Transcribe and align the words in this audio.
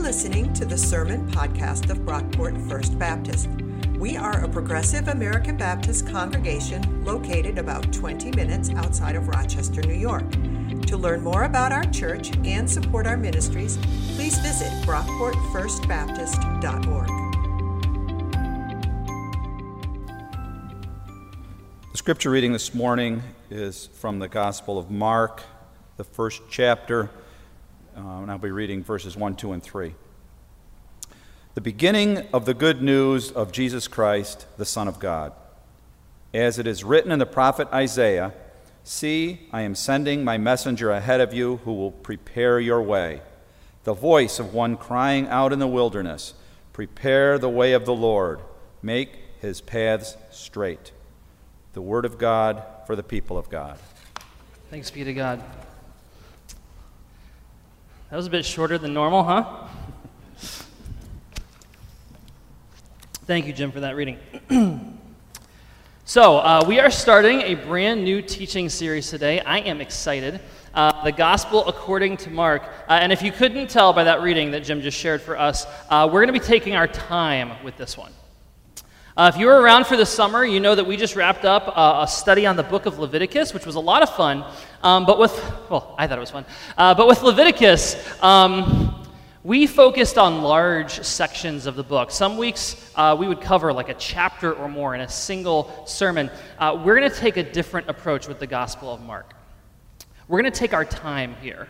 listening 0.00 0.52
to 0.54 0.64
the 0.64 0.78
Sermon 0.78 1.30
Podcast 1.30 1.90
of 1.90 1.98
Brockport 1.98 2.56
First 2.70 2.98
Baptist. 2.98 3.50
We 3.98 4.16
are 4.16 4.42
a 4.42 4.48
progressive 4.48 5.08
American 5.08 5.58
Baptist 5.58 6.08
congregation 6.08 7.04
located 7.04 7.58
about 7.58 7.92
20 7.92 8.30
minutes 8.30 8.70
outside 8.70 9.14
of 9.14 9.28
Rochester, 9.28 9.82
New 9.82 9.92
York. 9.92 10.24
To 10.86 10.96
learn 10.96 11.22
more 11.22 11.44
about 11.44 11.70
our 11.70 11.84
church 11.84 12.34
and 12.46 12.66
support 12.68 13.06
our 13.06 13.16
ministries, 13.18 13.76
please 14.16 14.38
visit 14.38 14.72
brockportfirstbaptist.org. 14.86 17.08
The 21.92 21.98
scripture 21.98 22.30
reading 22.30 22.54
this 22.54 22.74
morning 22.74 23.22
is 23.50 23.90
from 23.98 24.18
the 24.18 24.28
Gospel 24.28 24.78
of 24.78 24.90
Mark, 24.90 25.42
the 25.98 26.04
first 26.04 26.40
chapter, 26.48 27.10
uh, 27.96 28.00
and 28.00 28.30
I'll 28.30 28.38
be 28.38 28.50
reading 28.50 28.82
verses 28.82 29.16
1, 29.16 29.36
2, 29.36 29.52
and 29.52 29.62
3. 29.62 29.94
The 31.54 31.60
beginning 31.60 32.26
of 32.32 32.44
the 32.44 32.54
good 32.54 32.82
news 32.82 33.30
of 33.30 33.52
Jesus 33.52 33.88
Christ, 33.88 34.46
the 34.56 34.64
Son 34.64 34.88
of 34.88 34.98
God. 34.98 35.32
As 36.32 36.58
it 36.58 36.66
is 36.66 36.84
written 36.84 37.10
in 37.10 37.18
the 37.18 37.26
prophet 37.26 37.68
Isaiah 37.72 38.32
See, 38.82 39.46
I 39.52 39.62
am 39.62 39.74
sending 39.74 40.24
my 40.24 40.38
messenger 40.38 40.90
ahead 40.90 41.20
of 41.20 41.34
you 41.34 41.58
who 41.58 41.74
will 41.74 41.92
prepare 41.92 42.58
your 42.58 42.82
way. 42.82 43.20
The 43.84 43.94
voice 43.94 44.38
of 44.38 44.54
one 44.54 44.76
crying 44.76 45.26
out 45.28 45.52
in 45.52 45.58
the 45.58 45.68
wilderness 45.68 46.34
Prepare 46.72 47.38
the 47.38 47.48
way 47.48 47.72
of 47.72 47.84
the 47.84 47.94
Lord, 47.94 48.40
make 48.82 49.18
his 49.40 49.60
paths 49.60 50.16
straight. 50.30 50.92
The 51.72 51.82
word 51.82 52.04
of 52.04 52.18
God 52.18 52.64
for 52.86 52.96
the 52.96 53.02
people 53.02 53.36
of 53.36 53.50
God. 53.50 53.78
Thanks 54.70 54.90
be 54.90 55.04
to 55.04 55.12
God. 55.12 55.42
That 58.10 58.16
was 58.16 58.26
a 58.26 58.30
bit 58.30 58.44
shorter 58.44 58.76
than 58.76 58.92
normal, 58.92 59.22
huh? 59.22 59.68
Thank 63.24 63.46
you, 63.46 63.52
Jim, 63.52 63.70
for 63.70 63.78
that 63.78 63.94
reading. 63.94 64.18
so, 66.04 66.38
uh, 66.38 66.64
we 66.66 66.80
are 66.80 66.90
starting 66.90 67.42
a 67.42 67.54
brand 67.54 68.02
new 68.02 68.20
teaching 68.20 68.68
series 68.68 69.08
today. 69.08 69.38
I 69.38 69.60
am 69.60 69.80
excited. 69.80 70.40
Uh, 70.74 71.04
the 71.04 71.12
Gospel 71.12 71.64
according 71.68 72.16
to 72.16 72.30
Mark. 72.30 72.64
Uh, 72.88 72.94
and 72.94 73.12
if 73.12 73.22
you 73.22 73.30
couldn't 73.30 73.70
tell 73.70 73.92
by 73.92 74.02
that 74.02 74.22
reading 74.22 74.50
that 74.50 74.64
Jim 74.64 74.80
just 74.80 74.98
shared 74.98 75.22
for 75.22 75.38
us, 75.38 75.64
uh, 75.88 76.08
we're 76.12 76.26
going 76.26 76.34
to 76.34 76.40
be 76.40 76.44
taking 76.44 76.74
our 76.74 76.88
time 76.88 77.62
with 77.62 77.76
this 77.76 77.96
one. 77.96 78.10
Uh, 79.16 79.30
if 79.34 79.40
you 79.40 79.46
were 79.46 79.60
around 79.60 79.86
for 79.86 79.96
the 79.96 80.06
summer, 80.06 80.44
you 80.44 80.60
know 80.60 80.74
that 80.74 80.86
we 80.86 80.96
just 80.96 81.16
wrapped 81.16 81.44
up 81.44 81.72
uh, 81.76 82.04
a 82.04 82.08
study 82.08 82.46
on 82.46 82.54
the 82.54 82.62
book 82.62 82.86
of 82.86 83.00
Leviticus, 83.00 83.52
which 83.52 83.66
was 83.66 83.74
a 83.74 83.80
lot 83.80 84.02
of 84.02 84.14
fun. 84.14 84.44
Um, 84.84 85.04
but 85.04 85.18
with, 85.18 85.32
well, 85.68 85.96
I 85.98 86.06
thought 86.06 86.18
it 86.18 86.20
was 86.20 86.30
fun. 86.30 86.44
Uh, 86.78 86.94
but 86.94 87.08
with 87.08 87.20
Leviticus, 87.22 87.96
um, 88.22 89.04
we 89.42 89.66
focused 89.66 90.16
on 90.16 90.42
large 90.42 91.02
sections 91.02 91.66
of 91.66 91.74
the 91.74 91.82
book. 91.82 92.12
Some 92.12 92.36
weeks 92.36 92.92
uh, 92.94 93.16
we 93.18 93.26
would 93.26 93.40
cover 93.40 93.72
like 93.72 93.88
a 93.88 93.94
chapter 93.94 94.52
or 94.52 94.68
more 94.68 94.94
in 94.94 95.00
a 95.00 95.08
single 95.08 95.84
sermon. 95.86 96.30
Uh, 96.58 96.80
we're 96.84 96.96
going 96.96 97.10
to 97.10 97.16
take 97.16 97.36
a 97.36 97.42
different 97.42 97.88
approach 97.88 98.28
with 98.28 98.38
the 98.38 98.46
Gospel 98.46 98.94
of 98.94 99.00
Mark. 99.00 99.34
We're 100.28 100.40
going 100.40 100.52
to 100.52 100.58
take 100.58 100.72
our 100.72 100.84
time 100.84 101.34
here. 101.42 101.68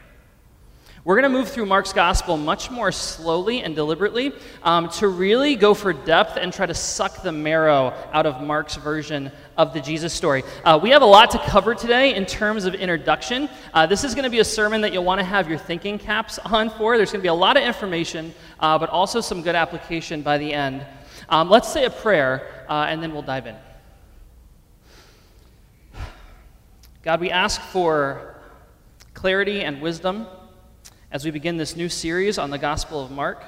We're 1.03 1.19
going 1.19 1.33
to 1.33 1.39
move 1.39 1.49
through 1.49 1.65
Mark's 1.65 1.95
gospel 1.95 2.37
much 2.37 2.71
more 2.71 2.93
slowly 2.93 3.63
and 3.63 3.75
deliberately 3.75 4.33
um, 4.63 4.91
to 4.91 5.09
really 5.09 5.57
go 5.57 5.73
for 5.73 5.95
depth 5.95 6.37
and 6.37 6.53
try 6.53 6.67
to 6.67 6.75
suck 6.75 7.23
the 7.23 7.33
marrow 7.33 7.95
out 8.13 8.27
of 8.27 8.43
Mark's 8.43 8.77
version 8.77 9.33
of 9.57 9.73
the 9.73 9.81
Jesus 9.81 10.13
story. 10.13 10.43
Uh, 10.63 10.79
we 10.81 10.91
have 10.91 11.01
a 11.01 11.07
lot 11.07 11.31
to 11.31 11.39
cover 11.39 11.75
today 11.75 12.15
in 12.15 12.27
terms 12.27 12.67
of 12.67 12.75
introduction. 12.75 13.49
Uh, 13.73 13.87
this 13.87 14.05
is 14.05 14.15
going 14.15 14.25
to 14.25 14.31
be 14.31 14.41
a 14.41 14.45
sermon 14.45 14.83
that 14.83 14.93
you'll 14.93 15.05
want 15.05 15.19
to 15.19 15.25
have 15.25 15.49
your 15.49 15.57
thinking 15.57 15.99
caps 15.99 16.39
on 16.41 16.69
for. 16.69 16.99
There's 16.99 17.13
going 17.13 17.21
to 17.21 17.25
be 17.25 17.29
a 17.29 17.35
lot 17.35 17.57
of 17.57 17.63
information, 17.63 18.35
uh, 18.59 18.79
but 18.79 18.91
also 18.91 19.23
some 19.23 19.41
good 19.41 19.55
application 19.55 20.21
by 20.21 20.37
the 20.37 20.53
end. 20.53 20.85
Um, 21.31 21.49
let's 21.49 21.73
say 21.73 21.87
a 21.87 21.91
prayer, 21.91 22.67
uh, 22.69 22.85
and 22.91 23.03
then 23.03 23.15
we'll 23.15 23.23
dive 23.23 23.47
in. 23.47 23.57
God, 27.03 27.21
we 27.21 27.31
ask 27.31 27.59
for 27.59 28.37
clarity 29.15 29.63
and 29.63 29.81
wisdom 29.81 30.27
as 31.13 31.25
we 31.25 31.31
begin 31.33 31.57
this 31.57 31.75
new 31.75 31.89
series 31.89 32.39
on 32.39 32.51
the 32.51 32.59
Gospel 32.59 33.05
of 33.05 33.11
Mark. 33.11 33.43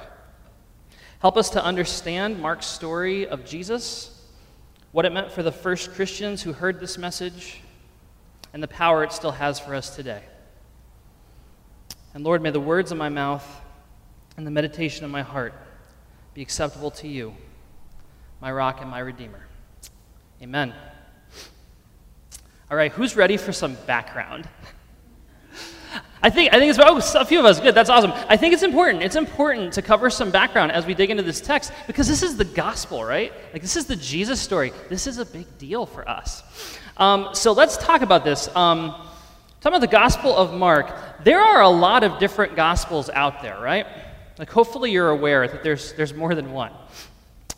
Help 1.19 1.37
us 1.37 1.49
to 1.51 1.63
understand 1.63 2.41
Mark's 2.41 2.65
story 2.65 3.25
of 3.25 3.45
Jesus, 3.45 4.27
what 4.91 5.05
it 5.05 5.13
meant 5.13 5.31
for 5.31 5.43
the 5.43 5.51
first 5.51 5.93
Christians 5.93 6.41
who 6.41 6.51
heard 6.51 6.81
this 6.81 6.97
message, 6.97 7.61
and 8.51 8.61
the 8.61 8.67
power 8.67 9.03
it 9.03 9.13
still 9.13 9.31
has 9.31 9.61
for 9.61 9.73
us 9.75 9.95
today. 9.95 10.23
And 12.13 12.25
Lord, 12.25 12.41
may 12.41 12.51
the 12.51 12.59
words 12.59 12.91
of 12.91 12.97
my 12.97 13.07
mouth 13.07 13.47
and 14.35 14.45
the 14.45 14.51
meditation 14.51 15.05
of 15.05 15.11
my 15.11 15.21
heart 15.21 15.53
be 16.33 16.41
acceptable 16.41 16.91
to 16.91 17.07
you, 17.07 17.33
my 18.41 18.51
rock 18.51 18.81
and 18.81 18.89
my 18.91 18.99
redeemer. 18.99 19.47
Amen. 20.41 20.73
All 22.69 22.75
right, 22.75 22.91
who's 22.91 23.15
ready 23.15 23.37
for 23.37 23.53
some 23.53 23.77
background? 23.87 24.49
I 26.25 26.29
think, 26.29 26.53
I 26.53 26.57
think 26.57 26.69
it's, 26.69 26.79
oh, 26.81 27.19
a 27.19 27.25
few 27.25 27.39
of 27.39 27.45
us, 27.45 27.59
good, 27.59 27.75
that's 27.75 27.89
awesome. 27.89 28.13
I 28.29 28.37
think 28.37 28.53
it's 28.53 28.63
important. 28.63 29.03
It's 29.03 29.17
important 29.17 29.73
to 29.73 29.81
cover 29.81 30.09
some 30.09 30.31
background 30.31 30.71
as 30.71 30.85
we 30.85 30.93
dig 30.93 31.09
into 31.11 31.21
this 31.21 31.41
text 31.41 31.73
because 31.85 32.07
this 32.07 32.23
is 32.23 32.37
the 32.37 32.45
gospel, 32.45 33.03
right? 33.03 33.33
Like, 33.51 33.61
this 33.61 33.75
is 33.75 33.87
the 33.87 33.97
Jesus 33.97 34.39
story. 34.39 34.71
This 34.87 35.05
is 35.05 35.17
a 35.17 35.25
big 35.25 35.57
deal 35.57 35.85
for 35.85 36.07
us. 36.07 36.41
Um, 36.95 37.29
so 37.33 37.51
let's 37.51 37.75
talk 37.75 38.03
about 38.03 38.23
this. 38.23 38.47
Um, 38.55 38.91
talking 39.59 39.75
about 39.75 39.81
the 39.81 39.87
Gospel 39.87 40.33
of 40.33 40.53
Mark, 40.53 41.23
there 41.25 41.41
are 41.41 41.61
a 41.61 41.69
lot 41.69 42.05
of 42.05 42.19
different 42.19 42.55
gospels 42.55 43.09
out 43.09 43.41
there, 43.41 43.59
right? 43.59 43.85
Like, 44.39 44.49
hopefully, 44.49 44.91
you're 44.91 45.09
aware 45.09 45.45
that 45.45 45.61
there's, 45.61 45.91
there's 45.93 46.13
more 46.13 46.35
than 46.35 46.53
one. 46.53 46.71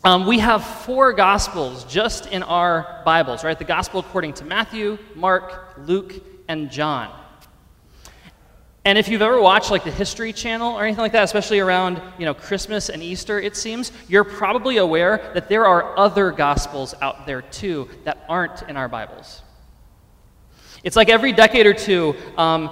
Um, 0.02 0.26
we 0.26 0.40
have 0.40 0.64
four 0.64 1.12
gospels 1.12 1.84
just 1.84 2.26
in 2.26 2.42
our 2.42 3.02
Bibles, 3.04 3.44
right? 3.44 3.56
The 3.56 3.64
gospel 3.64 4.00
according 4.00 4.34
to 4.34 4.44
Matthew, 4.44 4.98
Mark, 5.14 5.74
Luke, 5.78 6.14
and 6.48 6.68
John. 6.68 7.12
And 8.86 8.96
if 8.96 9.08
you've 9.08 9.20
ever 9.20 9.40
watched 9.40 9.72
like 9.72 9.82
the 9.82 9.90
History 9.90 10.32
Channel 10.32 10.72
or 10.72 10.84
anything 10.84 11.02
like 11.02 11.10
that, 11.10 11.24
especially 11.24 11.58
around 11.58 12.00
you 12.20 12.24
know 12.24 12.34
Christmas 12.34 12.88
and 12.88 13.02
Easter, 13.02 13.40
it 13.40 13.56
seems 13.56 13.90
you're 14.06 14.22
probably 14.22 14.76
aware 14.76 15.32
that 15.34 15.48
there 15.48 15.66
are 15.66 15.98
other 15.98 16.30
gospels 16.30 16.94
out 17.02 17.26
there 17.26 17.42
too 17.42 17.88
that 18.04 18.24
aren't 18.28 18.62
in 18.68 18.76
our 18.76 18.88
Bibles. 18.88 19.42
It's 20.84 20.94
like 20.94 21.08
every 21.08 21.32
decade 21.32 21.66
or 21.66 21.74
two, 21.74 22.14
um, 22.38 22.70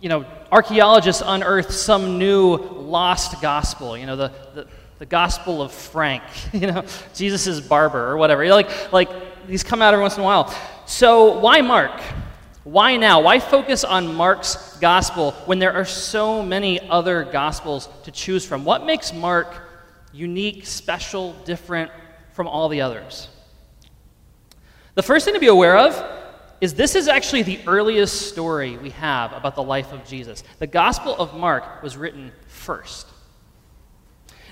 you 0.00 0.08
know, 0.08 0.24
archaeologists 0.52 1.24
unearth 1.26 1.72
some 1.72 2.20
new 2.20 2.54
lost 2.54 3.42
gospel. 3.42 3.98
You 3.98 4.06
know, 4.06 4.14
the, 4.14 4.32
the, 4.54 4.68
the 5.00 5.06
Gospel 5.06 5.60
of 5.60 5.72
Frank. 5.72 6.22
You 6.52 6.68
know, 6.68 6.84
Jesus' 7.16 7.58
barber 7.58 8.06
or 8.06 8.16
whatever. 8.16 8.48
Like 8.48 8.92
like 8.92 9.08
these 9.48 9.64
come 9.64 9.82
out 9.82 9.92
every 9.92 10.04
once 10.04 10.14
in 10.14 10.20
a 10.20 10.24
while. 10.24 10.54
So 10.86 11.40
why 11.40 11.62
Mark? 11.62 12.00
Why 12.68 12.98
now? 12.98 13.22
Why 13.22 13.40
focus 13.40 13.82
on 13.82 14.14
Mark's 14.14 14.76
gospel 14.78 15.30
when 15.46 15.58
there 15.58 15.72
are 15.72 15.86
so 15.86 16.42
many 16.42 16.78
other 16.90 17.24
gospels 17.24 17.88
to 18.04 18.10
choose 18.10 18.44
from? 18.44 18.62
What 18.66 18.84
makes 18.84 19.10
Mark 19.10 19.56
unique, 20.12 20.66
special, 20.66 21.32
different 21.46 21.90
from 22.34 22.46
all 22.46 22.68
the 22.68 22.82
others? 22.82 23.28
The 24.96 25.02
first 25.02 25.24
thing 25.24 25.32
to 25.32 25.40
be 25.40 25.46
aware 25.46 25.78
of 25.78 25.98
is 26.60 26.74
this 26.74 26.94
is 26.94 27.08
actually 27.08 27.42
the 27.42 27.58
earliest 27.66 28.28
story 28.28 28.76
we 28.76 28.90
have 28.90 29.32
about 29.32 29.54
the 29.54 29.62
life 29.62 29.90
of 29.94 30.04
Jesus. 30.04 30.44
The 30.58 30.66
Gospel 30.66 31.16
of 31.16 31.34
Mark 31.34 31.82
was 31.82 31.96
written 31.96 32.32
first. 32.48 33.06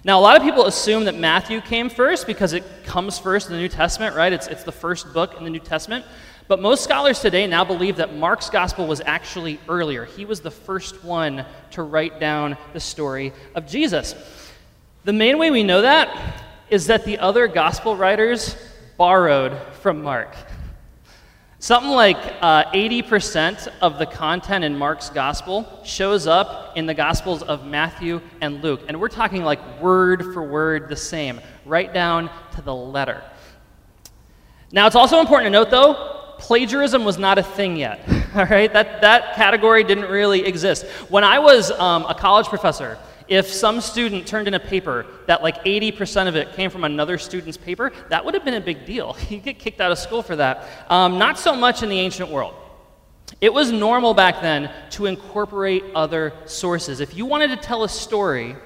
Now, 0.05 0.19
a 0.19 0.22
lot 0.22 0.38
of 0.38 0.43
people 0.43 0.65
assume 0.65 1.05
that 1.05 1.16
Matthew 1.16 1.60
came 1.60 1.91
first 1.91 2.26
because 2.26 2.55
it 2.55 2.65
comes 2.84 3.19
first 3.19 3.49
in 3.49 3.55
the 3.55 3.60
New 3.60 3.69
Testament, 3.69 4.16
right? 4.16 4.32
It's, 4.32 4.47
it's 4.47 4.62
the 4.62 4.72
first 4.72 5.12
book 5.12 5.37
in 5.37 5.44
the 5.44 5.50
New 5.50 5.59
Testament. 5.59 6.06
But 6.48 6.60
most 6.60 6.84
scholars 6.84 7.20
today 7.20 7.46
now 7.46 7.64
believe 7.64 7.96
that 7.96 8.14
Mark's 8.14 8.50
gospel 8.50 8.86
was 8.86 9.00
actually 9.04 9.58
earlier. 9.68 10.04
He 10.04 10.24
was 10.24 10.40
the 10.40 10.50
first 10.50 11.02
one 11.02 11.44
to 11.72 11.82
write 11.82 12.20
down 12.20 12.56
the 12.72 12.81
story 12.81 13.32
of 13.54 13.66
Jesus. 13.66 14.14
The 15.04 15.12
main 15.12 15.38
way 15.38 15.50
we 15.50 15.64
know 15.64 15.82
that 15.82 16.44
is 16.70 16.87
that 16.87 17.04
the 17.04 17.19
other 17.19 17.48
gospel 17.48 17.96
writers 17.96 18.56
borrowed 18.96 19.56
from 19.81 20.02
Mark. 20.02 20.34
Something 21.58 21.90
like 21.90 22.19
uh, 22.40 22.70
80% 22.70 23.69
of 23.81 23.99
the 23.99 24.06
content 24.06 24.62
in 24.64 24.78
Mark's 24.78 25.10
gospel 25.10 25.81
shows 25.84 26.28
up 26.28 26.76
in 26.76 26.87
the 26.87 26.94
gospels 26.94 27.42
of 27.42 27.66
Matthew 27.66 28.20
and 28.40 28.62
Luke. 28.62 28.82
And 28.87 29.00
we're 29.00 29.08
talking 29.08 29.42
like 29.42 29.81
word 29.81 30.22
for 30.32 30.44
word 30.44 30.88
the 30.88 30.96
same, 30.96 31.40
right 31.64 31.92
down 31.92 32.31
to 32.54 32.62
the 32.62 32.75
letter. 32.75 33.25
Now, 34.70 34.87
it's 34.87 34.96
also 34.96 35.19
important 35.19 35.46
to 35.46 35.50
note, 35.50 35.70
though, 35.70 36.15
plagiarism 36.38 37.05
was 37.05 37.19
not 37.19 37.38
a 37.38 37.43
thing 37.43 37.77
yet. 37.77 38.00
All 38.35 38.47
right, 38.47 38.73
that, 38.73 39.00
that 39.03 39.35
category 39.35 39.85
didn't 39.85 40.11
really 40.11 40.44
exist. 40.44 40.87
When 41.09 41.25
I 41.25 41.38
was 41.38 41.71
um, 41.71 42.05
a 42.05 42.15
college 42.15 42.47
professor, 42.47 42.99
if 43.29 43.53
some 43.53 43.81
student 43.81 44.27
turned 44.27 44.47
in 44.47 44.55
a 44.55 44.61
paper 44.61 45.06
that 45.27 45.43
like 45.43 45.65
80% 45.65 46.29
of 46.29 46.37
it 46.37 46.53
came 46.53 46.71
from 46.71 46.85
another 46.85 47.19
student's 47.19 47.56
paper, 47.56 47.93
that 48.09 48.25
would 48.25 48.35
have 48.35 48.44
been 48.44 48.55
a 48.55 48.61
big 48.61 48.85
deal. 48.85 49.17
You'd 49.29 49.43
get 49.43 49.59
kicked 49.59 49.81
out 49.81 49.91
of 49.91 49.99
school 49.99 50.23
for 50.23 50.37
that. 50.37 50.65
Um, 50.88 51.19
not 51.19 51.38
so 51.38 51.55
much 51.55 51.83
in 51.83 51.88
the 51.88 51.99
ancient 51.99 52.31
world. 52.31 52.55
It 53.41 53.53
was 53.53 53.73
normal 53.73 54.15
back 54.15 54.41
then 54.41 54.71
to 54.91 55.06
incorporate 55.06 55.85
other 55.94 56.33
sources. 56.47 57.00
If 57.00 57.17
you 57.17 57.27
wanted 57.27 57.49
to 57.49 57.56
tell 57.56 57.83
a 57.83 57.88
story 57.88 58.56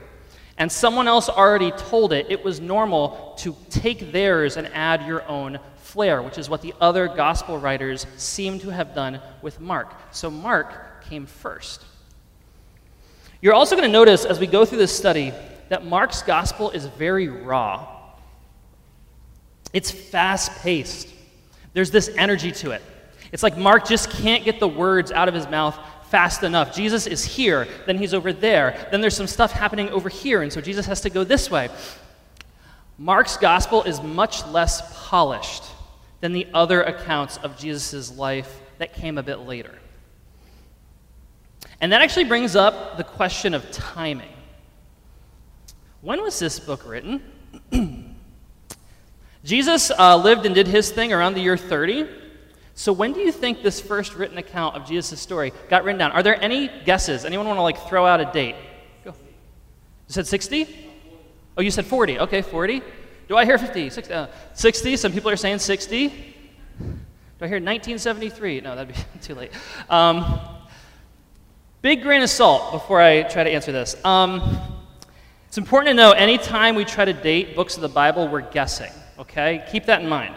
and 0.60 0.70
someone 0.70 1.08
else 1.08 1.30
already 1.30 1.70
told 1.70 2.12
it, 2.12 2.26
it 2.28 2.44
was 2.44 2.60
normal 2.60 3.34
to 3.38 3.56
take 3.70 4.12
theirs 4.12 4.58
and 4.58 4.66
add 4.74 5.06
your 5.06 5.26
own 5.26 5.58
flair, 5.78 6.20
which 6.20 6.36
is 6.36 6.50
what 6.50 6.60
the 6.60 6.74
other 6.82 7.08
gospel 7.08 7.58
writers 7.58 8.06
seem 8.18 8.58
to 8.60 8.68
have 8.68 8.94
done 8.94 9.20
with 9.40 9.58
Mark. 9.58 9.90
So 10.10 10.30
Mark 10.30 11.02
came 11.04 11.24
first. 11.24 11.82
You're 13.40 13.54
also 13.54 13.74
going 13.74 13.88
to 13.88 13.92
notice 13.92 14.26
as 14.26 14.38
we 14.38 14.46
go 14.46 14.66
through 14.66 14.78
this 14.78 14.94
study 14.94 15.32
that 15.70 15.86
Mark's 15.86 16.20
gospel 16.20 16.70
is 16.72 16.84
very 16.84 17.28
raw. 17.28 17.96
It's 19.72 19.90
fast 19.90 20.52
paced. 20.60 21.08
There's 21.72 21.90
this 21.90 22.10
energy 22.18 22.52
to 22.52 22.72
it. 22.72 22.82
It's 23.32 23.42
like 23.42 23.56
Mark 23.56 23.88
just 23.88 24.10
can't 24.10 24.44
get 24.44 24.60
the 24.60 24.68
words 24.68 25.10
out 25.10 25.26
of 25.26 25.32
his 25.32 25.48
mouth 25.48 25.78
fast 26.10 26.42
enough. 26.42 26.74
Jesus 26.74 27.06
is 27.06 27.24
here, 27.24 27.68
then 27.86 27.96
he's 27.96 28.12
over 28.12 28.32
there, 28.32 28.88
then 28.90 29.00
there's 29.00 29.16
some 29.16 29.26
stuff 29.26 29.52
happening 29.52 29.88
over 29.90 30.08
here, 30.08 30.42
and 30.42 30.52
so 30.52 30.60
Jesus 30.60 30.86
has 30.86 31.00
to 31.02 31.10
go 31.10 31.24
this 31.24 31.50
way. 31.50 31.68
Mark's 32.98 33.36
gospel 33.36 33.82
is 33.84 34.02
much 34.02 34.44
less 34.48 34.82
polished 35.08 35.64
than 36.20 36.32
the 36.32 36.46
other 36.52 36.82
accounts 36.82 37.38
of 37.38 37.56
Jesus' 37.58 38.14
life 38.16 38.60
that 38.78 38.92
came 38.92 39.16
a 39.16 39.22
bit 39.22 39.40
later. 39.40 39.74
And 41.80 41.92
that 41.92 42.02
actually 42.02 42.24
brings 42.24 42.56
up 42.56 42.98
the 42.98 43.04
question 43.04 43.54
of 43.54 43.70
timing. 43.70 44.34
When 46.02 46.22
was 46.22 46.38
this 46.38 46.58
book 46.58 46.86
written? 46.86 47.22
Jesus 49.44 49.90
uh, 49.90 50.16
lived 50.16 50.44
and 50.44 50.54
did 50.54 50.66
his 50.66 50.90
thing 50.90 51.12
around 51.12 51.34
the 51.34 51.40
year 51.40 51.56
30. 51.56 52.06
So 52.80 52.94
when 52.94 53.12
do 53.12 53.20
you 53.20 53.30
think 53.30 53.62
this 53.62 53.78
first 53.78 54.14
written 54.14 54.38
account 54.38 54.74
of 54.74 54.86
Jesus' 54.86 55.20
story 55.20 55.52
got 55.68 55.84
written 55.84 55.98
down? 55.98 56.12
Are 56.12 56.22
there 56.22 56.42
any 56.42 56.70
guesses? 56.86 57.26
Anyone 57.26 57.46
want 57.46 57.58
to 57.58 57.62
like 57.62 57.78
throw 57.86 58.06
out 58.06 58.22
a 58.22 58.32
date? 58.32 58.56
Go. 59.04 59.10
You 59.10 60.14
said 60.14 60.26
60? 60.26 60.66
Oh, 61.58 61.60
you 61.60 61.70
said 61.70 61.84
40. 61.84 62.20
Okay, 62.20 62.40
40. 62.40 62.80
Do 63.28 63.36
I 63.36 63.44
hear 63.44 63.58
50? 63.58 63.90
60? 63.90 64.14
Uh, 64.14 64.28
60? 64.54 64.96
Some 64.96 65.12
people 65.12 65.30
are 65.30 65.36
saying 65.36 65.58
60. 65.58 66.08
Do 66.08 66.14
I 67.42 67.48
hear 67.48 67.60
1973? 67.60 68.62
No, 68.62 68.74
that'd 68.74 68.94
be 68.94 69.00
too 69.20 69.34
late. 69.34 69.52
Um, 69.90 70.40
big 71.82 72.00
grain 72.00 72.22
of 72.22 72.30
salt 72.30 72.72
before 72.72 72.98
I 72.98 73.24
try 73.24 73.44
to 73.44 73.50
answer 73.50 73.72
this. 73.72 74.02
Um, 74.06 74.58
it's 75.48 75.58
important 75.58 75.88
to 75.88 75.94
know 75.94 76.12
anytime 76.12 76.76
we 76.76 76.86
try 76.86 77.04
to 77.04 77.12
date 77.12 77.54
books 77.54 77.76
of 77.76 77.82
the 77.82 77.90
Bible, 77.90 78.26
we're 78.26 78.50
guessing, 78.50 78.92
okay? 79.18 79.66
Keep 79.70 79.84
that 79.84 80.00
in 80.00 80.08
mind. 80.08 80.34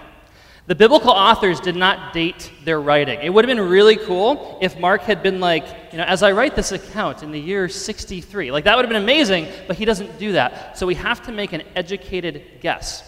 The 0.65 0.75
biblical 0.75 1.11
authors 1.11 1.59
did 1.59 1.75
not 1.75 2.13
date 2.13 2.49
their 2.63 2.79
writing. 2.79 3.19
It 3.21 3.29
would 3.33 3.43
have 3.43 3.53
been 3.53 3.67
really 3.67 3.97
cool 3.97 4.57
if 4.61 4.79
Mark 4.79 5.01
had 5.01 5.21
been 5.21 5.41
like, 5.41 5.65
you 5.91 5.97
know, 5.97 6.05
as 6.05 6.23
I 6.23 6.31
write 6.31 6.55
this 6.55 6.71
account 6.71 7.21
in 7.21 7.33
the 7.33 7.39
year 7.39 7.67
63. 7.67 8.49
Like, 8.49 8.63
that 8.63 8.77
would 8.77 8.85
have 8.85 8.89
been 8.89 9.03
amazing, 9.03 9.47
but 9.67 9.75
he 9.75 9.83
doesn't 9.83 10.17
do 10.17 10.31
that. 10.33 10.77
So 10.77 10.87
we 10.87 10.95
have 10.95 11.21
to 11.25 11.33
make 11.33 11.51
an 11.51 11.63
educated 11.75 12.61
guess. 12.61 13.03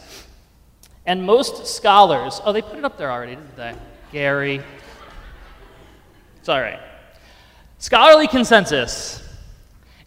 And 1.05 1.23
most 1.23 1.67
scholars, 1.67 2.41
oh, 2.43 2.51
they 2.51 2.61
put 2.61 2.77
it 2.77 2.83
up 2.83 2.97
there 2.97 3.09
already, 3.09 3.35
didn't 3.35 3.55
they? 3.55 3.73
Gary. 4.11 4.61
It's 6.39 6.49
all 6.49 6.59
right. 6.59 6.79
Scholarly 7.77 8.27
consensus 8.27 9.24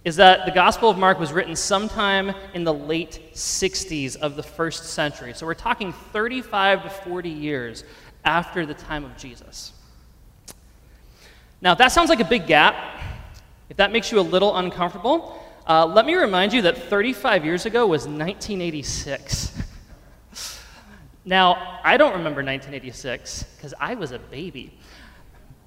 is 0.09 0.17
that 0.17 0.47
the 0.47 0.51
Gospel 0.51 0.89
of 0.89 0.97
Mark 0.97 1.21
was 1.21 1.35
written 1.35 1.55
sometime 1.55 2.35
in 2.55 2.65
the 2.65 2.73
late 2.73 3.21
60s 3.35 4.17
of 4.17 4.37
the 4.37 4.43
first 4.43 4.85
century. 4.85 5.35
So 5.35 5.45
we're 5.45 5.53
talking 5.53 5.93
35 5.93 6.85
to 6.85 6.89
40 6.89 7.29
years 7.29 7.85
after 8.25 8.65
the 8.65 8.73
time 8.73 9.05
of 9.05 9.19
Jesus. 9.19 9.75
Now, 11.61 11.73
if 11.73 11.79
that 11.79 11.93
sounds 11.93 12.09
like 12.09 12.21
a 12.21 12.25
big 12.25 12.47
gap, 12.47 12.75
if 13.69 13.77
that 13.77 13.93
makes 13.93 14.11
you 14.11 14.19
a 14.19 14.23
little 14.23 14.57
uncomfortable, 14.57 15.45
uh, 15.69 15.85
let 15.85 16.07
me 16.07 16.15
remind 16.15 16.55
you 16.55 16.63
that 16.63 16.79
35 16.79 17.45
years 17.45 17.67
ago 17.67 17.87
was 17.87 18.05
1986. 18.05 19.61
now, 21.27 21.81
I 21.85 21.99
don't 21.99 22.13
remember 22.13 22.43
1986 22.43 23.43
because 23.43 23.75
I 23.79 23.95
was 23.95 24.13
a 24.13 24.19
baby. 24.19 24.73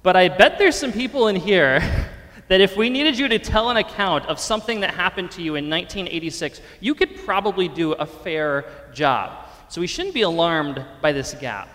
But 0.02 0.16
I 0.16 0.28
bet 0.28 0.58
there's 0.58 0.74
some 0.74 0.90
people 0.90 1.28
in 1.28 1.36
here 1.36 2.08
that 2.52 2.60
if 2.60 2.76
we 2.76 2.90
needed 2.90 3.18
you 3.18 3.28
to 3.28 3.38
tell 3.38 3.70
an 3.70 3.78
account 3.78 4.26
of 4.26 4.38
something 4.38 4.80
that 4.80 4.92
happened 4.92 5.30
to 5.30 5.40
you 5.40 5.54
in 5.54 5.70
1986, 5.70 6.60
you 6.80 6.94
could 6.94 7.16
probably 7.24 7.66
do 7.66 7.92
a 7.92 8.04
fair 8.04 8.66
job. 8.92 9.46
So 9.70 9.80
we 9.80 9.86
shouldn't 9.86 10.12
be 10.12 10.20
alarmed 10.20 10.84
by 11.00 11.12
this 11.12 11.32
gap. 11.32 11.70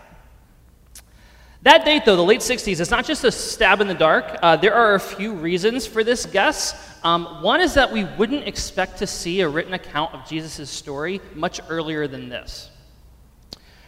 That 1.64 1.84
date, 1.84 2.06
though, 2.06 2.16
the 2.16 2.24
late 2.24 2.42
60s, 2.42 2.80
is 2.80 2.92
not 2.92 3.06
just 3.06 3.24
a 3.24 3.32
stab 3.32 3.82
in 3.82 3.88
the 3.88 3.96
dark. 3.96 4.38
Uh, 4.44 4.56
there 4.56 4.76
are 4.76 4.94
a 4.94 5.00
few 5.00 5.34
reasons 5.34 5.88
for 5.88 6.04
this 6.04 6.28
guess. 6.28 6.96
Um, 7.04 7.42
one 7.42 7.60
is 7.60 7.74
that 7.74 7.92
we 7.92 8.04
wouldn't 8.04 8.48
expect 8.48 9.00
to 9.00 9.08
see 9.08 9.42
a 9.42 9.50
written 9.50 9.74
account 9.74 10.14
of 10.14 10.28
Jesus' 10.30 10.70
story 10.70 11.22
much 11.34 11.60
earlier 11.70 12.08
than 12.08 12.30
this. 12.30 12.70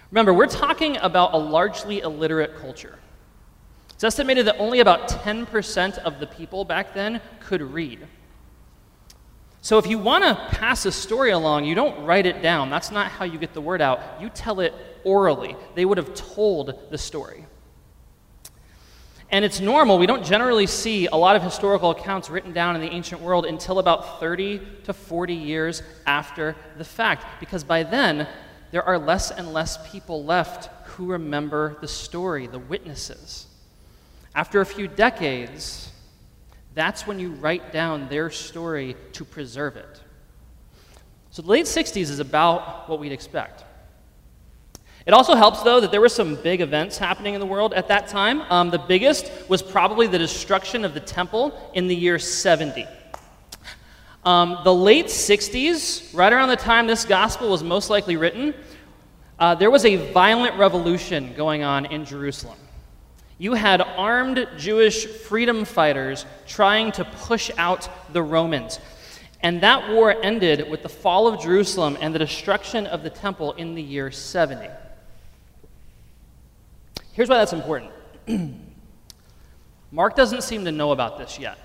Remember, 0.10 0.34
we're 0.34 0.48
talking 0.48 0.98
about 0.98 1.36
a 1.36 1.38
largely 1.38 2.00
illiterate 2.00 2.58
culture. 2.58 2.98
It's 4.00 4.06
estimated 4.06 4.48
that 4.48 4.56
only 4.60 4.80
about 4.80 5.10
10% 5.10 5.98
of 5.98 6.22
the 6.22 6.26
people 6.26 6.64
back 6.64 6.94
then 6.94 7.20
could 7.42 7.62
read. 7.62 8.08
So 9.60 9.78
if 9.78 9.88
you 9.88 10.00
want 10.00 10.24
to 10.24 10.36
pass 10.56 10.86
a 10.86 10.92
story 10.94 11.32
along, 11.32 11.66
you 11.66 11.76
don't 11.76 12.06
write 12.06 12.26
it 12.26 12.42
down. 12.42 12.70
That's 12.70 12.92
not 12.92 13.12
how 13.12 13.26
you 13.26 13.38
get 13.38 13.54
the 13.54 13.60
word 13.60 13.82
out. 13.82 14.00
You 14.22 14.30
tell 14.30 14.62
it 14.62 14.74
orally. 15.04 15.58
They 15.76 15.84
would 15.84 15.98
have 15.98 16.14
told 16.16 16.90
the 16.90 16.98
story. 16.98 17.46
And 19.32 19.44
it's 19.44 19.60
normal. 19.60 19.98
We 19.98 20.06
don't 20.06 20.24
generally 20.24 20.66
see 20.66 21.08
a 21.08 21.18
lot 21.18 21.36
of 21.36 21.44
historical 21.44 21.92
accounts 21.92 22.30
written 22.30 22.54
down 22.54 22.76
in 22.76 22.82
the 22.82 22.88
ancient 22.88 23.20
world 23.20 23.46
until 23.46 23.80
about 23.80 24.22
30 24.22 24.62
to 24.86 24.94
40 24.94 25.34
years 25.34 25.84
after 26.08 26.56
the 26.78 26.86
fact, 26.86 27.26
because 27.42 27.66
by 27.66 27.84
then, 27.84 28.30
there 28.72 28.84
are 28.84 28.98
less 28.98 29.30
and 29.30 29.52
less 29.52 29.92
people 29.92 30.24
left 30.24 30.68
who 30.92 31.08
remember 31.08 31.76
the 31.82 31.88
story, 31.90 32.48
the 32.48 32.60
witnesses. 32.60 33.48
After 34.40 34.62
a 34.62 34.66
few 34.66 34.88
decades, 34.88 35.92
that's 36.74 37.06
when 37.06 37.20
you 37.20 37.32
write 37.32 37.74
down 37.74 38.08
their 38.08 38.30
story 38.30 38.96
to 39.12 39.26
preserve 39.26 39.76
it. 39.76 40.00
So 41.30 41.42
the 41.42 41.50
late 41.50 41.66
60s 41.66 42.10
is 42.10 42.20
about 42.20 42.88
what 42.88 43.02
we'd 43.02 43.12
expect. 43.12 43.66
It 45.06 45.14
also 45.14 45.36
helps, 45.36 45.62
though, 45.64 45.82
that 45.82 45.92
there 45.92 46.00
were 46.00 46.08
some 46.08 46.36
big 46.36 46.62
events 46.62 46.98
happening 46.98 47.34
in 47.34 47.42
the 47.42 47.46
world 47.46 47.74
at 47.74 47.90
that 47.90 48.08
time. 48.08 48.44
Um, 48.44 48.70
the 48.70 48.80
biggest 48.80 49.30
was 49.50 49.62
probably 49.62 50.08
the 50.08 50.18
destruction 50.18 50.86
of 50.86 50.94
the 50.94 51.02
temple 51.02 51.72
in 51.74 51.88
the 51.90 51.96
year 51.96 52.18
70. 52.18 52.88
Um, 54.24 54.60
the 54.64 54.74
late 54.74 55.08
60s, 55.08 56.16
right 56.16 56.32
around 56.32 56.48
the 56.48 56.56
time 56.56 56.88
this 56.88 57.04
gospel 57.04 57.50
was 57.50 57.62
most 57.62 57.90
likely 57.90 58.16
written, 58.16 58.54
uh, 59.38 59.56
there 59.56 59.70
was 59.70 59.84
a 59.84 59.98
violent 60.14 60.58
revolution 60.58 61.34
going 61.36 61.62
on 61.62 61.88
in 61.88 62.06
Jerusalem 62.06 62.58
you 63.40 63.54
had 63.54 63.82
armed 63.82 64.48
Jewish 64.58 65.06
freedom 65.08 65.66
fighters 65.66 66.26
trying 66.46 66.92
to 66.92 67.06
push 67.06 67.50
out 67.58 67.90
the 68.14 68.22
Romans. 68.22 68.80
And 69.42 69.62
that 69.62 69.90
war 69.90 70.14
ended 70.22 70.70
with 70.70 70.84
the 70.84 70.90
fall 70.90 71.26
of 71.26 71.42
Jerusalem 71.42 71.98
and 72.02 72.14
the 72.14 72.20
destruction 72.20 72.86
of 72.86 73.02
the 73.02 73.10
temple 73.10 73.54
in 73.54 73.74
the 73.74 73.82
year 73.82 74.12
70. 74.12 74.70
Here's 77.14 77.30
why 77.30 77.38
that's 77.38 77.54
important 77.54 77.92
Mark 79.92 80.16
doesn't 80.16 80.44
seem 80.44 80.66
to 80.66 80.72
know 80.72 80.92
about 80.92 81.18
this 81.18 81.40
yet. 81.40 81.58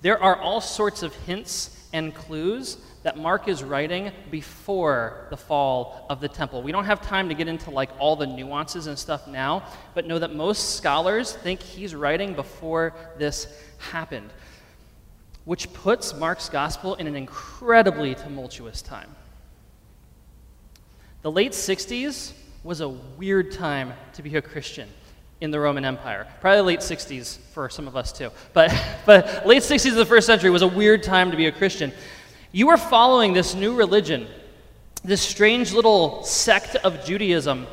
There 0.00 0.20
are 0.20 0.36
all 0.40 0.60
sorts 0.60 1.02
of 1.02 1.14
hints 1.14 1.86
and 1.92 2.14
clues 2.14 2.78
that 3.08 3.16
Mark 3.16 3.48
is 3.48 3.64
writing 3.64 4.12
before 4.30 5.28
the 5.30 5.36
fall 5.38 6.04
of 6.10 6.20
the 6.20 6.28
temple. 6.28 6.60
We 6.60 6.72
don't 6.72 6.84
have 6.84 7.00
time 7.00 7.30
to 7.30 7.34
get 7.34 7.48
into 7.48 7.70
like 7.70 7.88
all 7.98 8.16
the 8.16 8.26
nuances 8.26 8.86
and 8.86 8.98
stuff 8.98 9.26
now, 9.26 9.64
but 9.94 10.06
know 10.06 10.18
that 10.18 10.34
most 10.34 10.76
scholars 10.76 11.32
think 11.32 11.62
he's 11.62 11.94
writing 11.94 12.34
before 12.34 12.92
this 13.16 13.46
happened, 13.78 14.30
which 15.46 15.72
puts 15.72 16.14
Mark's 16.14 16.50
gospel 16.50 16.96
in 16.96 17.06
an 17.06 17.16
incredibly 17.16 18.14
tumultuous 18.14 18.82
time. 18.82 19.08
The 21.22 21.30
late 21.30 21.52
60s 21.52 22.34
was 22.62 22.82
a 22.82 22.90
weird 22.90 23.52
time 23.52 23.94
to 24.12 24.22
be 24.22 24.36
a 24.36 24.42
Christian 24.42 24.86
in 25.40 25.50
the 25.50 25.58
Roman 25.58 25.86
Empire. 25.86 26.26
Probably 26.42 26.60
late 26.60 26.80
60s 26.80 27.38
for 27.54 27.70
some 27.70 27.88
of 27.88 27.96
us 27.96 28.12
too. 28.12 28.30
But, 28.52 28.70
but 29.06 29.46
late 29.46 29.62
60s 29.62 29.92
of 29.92 29.96
the 29.96 30.04
first 30.04 30.26
century 30.26 30.50
was 30.50 30.60
a 30.60 30.68
weird 30.68 31.02
time 31.02 31.30
to 31.30 31.38
be 31.38 31.46
a 31.46 31.52
Christian. 31.52 31.90
You 32.50 32.70
are 32.70 32.78
following 32.78 33.34
this 33.34 33.54
new 33.54 33.74
religion, 33.74 34.26
this 35.04 35.20
strange 35.20 35.74
little 35.74 36.22
sect 36.22 36.76
of 36.76 37.04
Judaism, 37.04 37.66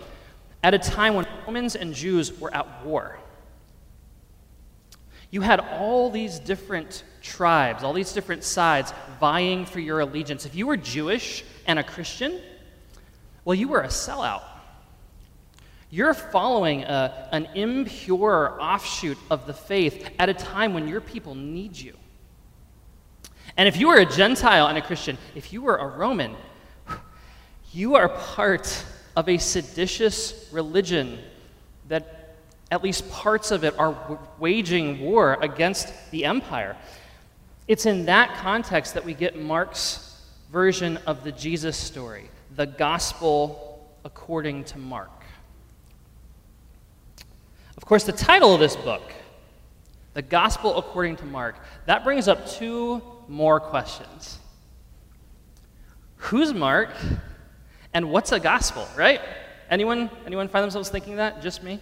at 0.62 0.74
a 0.74 0.79
time 0.79 1.13
when 1.13 1.25
Romans 1.46 1.77
and 1.77 1.94
Jews 1.94 2.38
were 2.41 2.53
at 2.53 2.86
war. 2.86 3.17
You 5.32 5.39
had 5.39 5.62
all 5.62 6.10
these 6.10 6.39
different 6.39 7.05
tribes, 7.22 7.84
all 7.84 7.94
these 7.94 8.12
different 8.12 8.44
sides 8.44 8.94
vying 9.20 9.65
for 9.65 9.79
your 9.79 10.01
allegiance. 10.01 10.46
If 10.46 10.55
you 10.55 10.67
were 10.67 10.77
Jewish 10.77 11.46
and 11.65 11.79
a 11.79 11.84
Christian, 11.84 12.41
well, 13.46 13.55
you 13.55 13.70
were 13.70 13.82
a 13.82 13.88
sellout. 13.88 14.44
You're 15.89 16.13
following 16.13 16.84
a, 16.84 17.29
an 17.32 17.46
impure 17.55 18.58
offshoot 18.60 19.17
of 19.32 19.48
the 19.48 19.53
faith 19.53 20.10
at 20.20 20.27
a 20.27 20.34
time 20.34 20.74
when 20.74 20.89
your 20.89 21.00
people 21.00 21.34
need 21.34 21.77
you. 21.77 21.96
And 23.57 23.67
if 23.67 23.77
you 23.77 23.88
were 23.88 23.97
a 23.97 24.05
Gentile 24.05 24.67
and 24.67 24.77
a 24.77 24.81
Christian, 24.81 25.17
if 25.33 25.53
you 25.53 25.62
were 25.62 25.77
a 25.77 25.88
Roman, 25.88 26.35
you 27.71 27.95
are 27.95 28.09
part 28.09 28.85
of 29.15 29.29
a 29.29 29.38
seditious 29.38 30.50
religion 30.51 31.19
that 31.88 32.35
at 32.71 32.83
least 32.83 33.09
parts 33.12 33.51
of 33.51 33.63
it 33.63 33.77
are 33.79 34.19
waging 34.39 35.00
war 35.00 35.38
against 35.41 35.93
the 36.12 36.25
empire. 36.25 36.75
It's 37.67 37.85
in 37.85 38.05
that 38.05 38.35
context 38.35 38.93
that 38.93 39.05
we 39.05 39.13
get 39.13 39.39
Mark's 39.39 40.21
version 40.51 40.97
of 41.07 41.24
the 41.24 41.31
Jesus 41.31 41.77
story, 41.77 42.29
the 42.55 42.65
gospel 42.65 43.88
according 44.03 44.63
to 44.65 44.77
Mark. 44.77 45.24
Of 47.77 47.85
course, 47.85 48.03
the 48.03 48.13
title 48.13 48.53
of 48.53 48.59
this 48.59 48.75
book, 48.75 49.03
The 50.13 50.21
Gospel 50.21 50.77
According 50.77 51.17
to 51.17 51.25
Mark, 51.25 51.55
that 51.85 52.03
brings 52.03 52.27
up 52.27 52.47
two 52.47 53.01
more 53.27 53.60
questions. 53.60 54.39
Who's 56.17 56.53
Mark 56.53 56.89
and 57.94 58.10
what's 58.10 58.32
a 58.32 58.39
gospel, 58.39 58.88
right? 58.98 59.22
Anyone 59.70 60.10
anyone 60.25 60.48
find 60.48 60.63
themselves 60.63 60.89
thinking 60.89 61.17
that? 61.17 61.41
Just 61.41 61.63
me? 61.63 61.79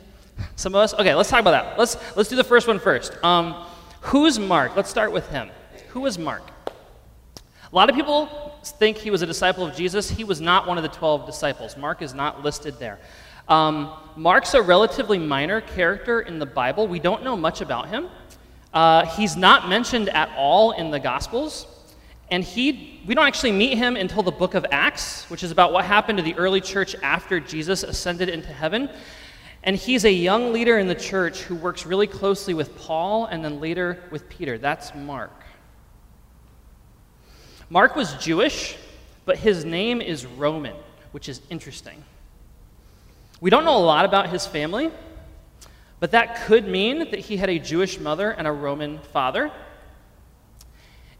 Some 0.56 0.74
of 0.74 0.82
us? 0.82 0.94
Okay, 0.94 1.14
let's 1.16 1.30
talk 1.30 1.42
about 1.42 1.52
that. 1.52 1.80
Let's 1.80 1.98
let's 2.16 2.30
do 2.30 2.36
the 2.36 2.44
first 2.44 2.68
one 2.68 2.80
first. 2.80 3.22
Um, 3.24 3.66
who's 4.02 4.40
Mark? 4.40 4.76
Let's 4.76 4.90
start 4.90 5.12
with 5.12 5.28
him. 5.30 5.50
Who 5.90 6.06
is 6.06 6.18
Mark? 6.18 6.44
A 7.72 7.76
lot 7.76 7.90
of 7.90 7.96
people 7.96 8.54
think 8.64 8.98
he 8.98 9.10
was 9.10 9.22
a 9.22 9.26
disciple 9.26 9.66
of 9.66 9.76
Jesus. 9.76 10.10
He 10.10 10.24
was 10.24 10.40
not 10.40 10.68
one 10.68 10.78
of 10.78 10.84
the 10.84 10.90
12 10.90 11.26
disciples. 11.26 11.76
Mark 11.76 12.02
is 12.02 12.14
not 12.14 12.44
listed 12.44 12.78
there. 12.80 13.00
Um, 13.48 13.92
Mark's 14.16 14.54
a 14.54 14.62
relatively 14.62 15.18
minor 15.18 15.60
character 15.60 16.22
in 16.22 16.40
the 16.40 16.46
Bible. 16.46 16.88
We 16.88 17.00
don't 17.00 17.24
know 17.24 17.36
much 17.36 17.62
about 17.62 17.90
him. 17.90 18.10
Uh, 18.74 19.06
he's 19.06 19.38
not 19.38 19.70
mentioned 19.70 20.10
at 20.10 20.30
all 20.36 20.72
in 20.72 20.90
the 20.90 21.00
Gospels. 21.00 21.68
And 22.32 22.44
he, 22.44 23.02
we 23.06 23.14
don't 23.14 23.28
actually 23.28 23.52
meet 23.52 23.78
him 23.78 23.96
until 23.96 24.24
the 24.24 24.32
book 24.32 24.56
of 24.56 24.66
Acts, 24.72 25.30
which 25.30 25.44
is 25.44 25.52
about 25.52 25.72
what 25.72 25.86
happened 25.86 26.18
to 26.18 26.24
the 26.24 26.34
early 26.36 26.62
church 26.62 26.96
after 27.04 27.40
Jesus 27.40 27.84
ascended 27.84 28.30
into 28.30 28.48
heaven. 28.48 28.90
And 29.64 29.76
he's 29.76 30.04
a 30.04 30.12
young 30.12 30.52
leader 30.52 30.80
in 30.80 30.88
the 30.88 30.96
church 30.96 31.42
who 31.42 31.56
works 31.56 31.86
really 31.86 32.08
closely 32.08 32.54
with 32.54 32.76
Paul 32.76 33.26
and 33.28 33.46
then 33.46 33.60
later 33.60 34.04
with 34.10 34.28
Peter. 34.30 34.58
That's 34.58 34.96
Mark. 34.96 35.44
Mark 37.70 37.96
was 37.96 38.14
Jewish, 38.16 38.78
but 39.26 39.38
his 39.38 39.64
name 39.64 40.02
is 40.02 40.26
Roman, 40.26 40.76
which 41.12 41.30
is 41.30 41.42
interesting. 41.50 42.04
We 43.42 43.50
don't 43.50 43.64
know 43.64 43.78
a 43.78 43.86
lot 43.86 44.06
about 44.06 44.30
his 44.30 44.46
family, 44.46 44.92
but 46.00 46.12
that 46.12 46.46
could 46.46 46.68
mean 46.68 47.00
that 47.00 47.20
he 47.20 47.38
had 47.38 47.50
a 47.50 47.60
Jewish 47.60 48.00
mother 48.00 48.32
and 48.32 48.48
a 48.48 48.52
Roman 48.52 49.00
father. 49.00 49.52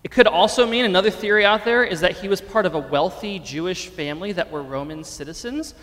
It 0.04 0.12
could 0.12 0.28
also 0.28 0.68
mean 0.68 0.84
another 0.84 1.10
theory 1.10 1.46
out 1.46 1.64
there 1.64 1.84
is 1.84 2.02
that 2.02 2.18
he 2.18 2.28
was 2.28 2.42
part 2.42 2.66
of 2.66 2.76
a 2.76 2.80
wealthy 2.80 3.40
Jewish 3.40 3.88
family 3.88 4.34
that 4.34 4.52
were 4.52 4.62
Roman 4.62 5.04
citizens. 5.04 5.74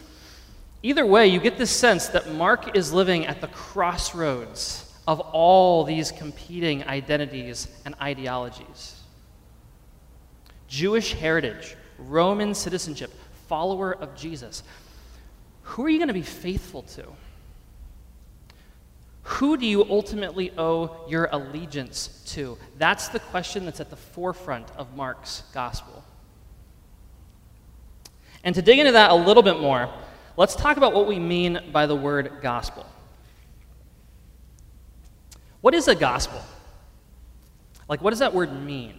Either 0.82 1.06
way, 1.06 1.26
you 1.26 1.40
get 1.40 1.56
this 1.56 1.70
sense 1.70 2.08
that 2.08 2.32
Mark 2.34 2.76
is 2.76 2.92
living 2.92 3.26
at 3.26 3.40
the 3.40 3.48
crossroads 3.48 4.92
of 5.08 5.20
all 5.20 5.84
these 5.84 6.12
competing 6.12 6.84
identities 6.84 7.68
and 7.84 7.94
ideologies. 8.00 8.96
Jewish 10.68 11.14
heritage, 11.14 11.76
Roman 11.98 12.54
citizenship, 12.54 13.12
follower 13.48 13.94
of 13.94 14.14
Jesus 14.14 14.62
who 15.70 15.84
are 15.84 15.88
you 15.88 15.98
going 15.98 16.08
to 16.08 16.14
be 16.14 16.22
faithful 16.22 16.82
to? 16.82 17.04
Who 19.34 19.56
do 19.56 19.64
you 19.64 19.86
ultimately 19.88 20.50
owe 20.58 21.06
your 21.08 21.28
allegiance 21.30 22.22
to? 22.34 22.58
That's 22.78 23.08
the 23.08 23.20
question 23.20 23.64
that's 23.64 23.78
at 23.78 23.88
the 23.88 23.96
forefront 23.96 24.68
of 24.76 24.96
Mark's 24.96 25.44
gospel. 25.54 26.04
And 28.42 28.56
to 28.56 28.62
dig 28.62 28.80
into 28.80 28.92
that 28.92 29.12
a 29.12 29.14
little 29.14 29.44
bit 29.44 29.60
more, 29.60 29.88
let's 30.36 30.56
talk 30.56 30.78
about 30.78 30.92
what 30.94 31.06
we 31.06 31.20
mean 31.20 31.60
by 31.72 31.86
the 31.86 31.94
word 31.94 32.38
gospel. 32.42 32.84
What 35.60 35.74
is 35.74 35.86
a 35.86 35.94
gospel? 35.94 36.42
Like, 37.88 38.02
what 38.02 38.10
does 38.10 38.18
that 38.18 38.34
word 38.34 38.52
mean? 38.52 38.94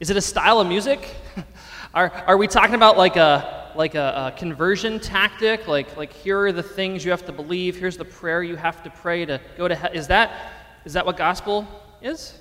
Is 0.00 0.10
it 0.10 0.16
a 0.16 0.20
style 0.20 0.58
of 0.58 0.66
music? 0.66 1.08
are, 1.94 2.10
are 2.26 2.36
we 2.36 2.48
talking 2.48 2.74
about 2.74 2.98
like 2.98 3.14
a, 3.14 3.61
like 3.76 3.94
a, 3.94 4.32
a, 4.34 4.38
conversion 4.38 5.00
tactic, 5.00 5.66
like, 5.68 5.96
like 5.96 6.12
here 6.12 6.40
are 6.40 6.52
the 6.52 6.62
things 6.62 7.04
you 7.04 7.10
have 7.10 7.26
to 7.26 7.32
believe, 7.32 7.76
here's 7.76 7.96
the 7.96 8.04
prayer 8.04 8.42
you 8.42 8.56
have 8.56 8.82
to 8.82 8.90
pray 8.90 9.24
to 9.24 9.40
go 9.56 9.68
to 9.68 9.74
heaven. 9.74 9.96
Is 9.96 10.06
that, 10.08 10.52
is 10.84 10.92
that 10.94 11.06
what 11.06 11.16
gospel 11.16 11.66
is? 12.00 12.38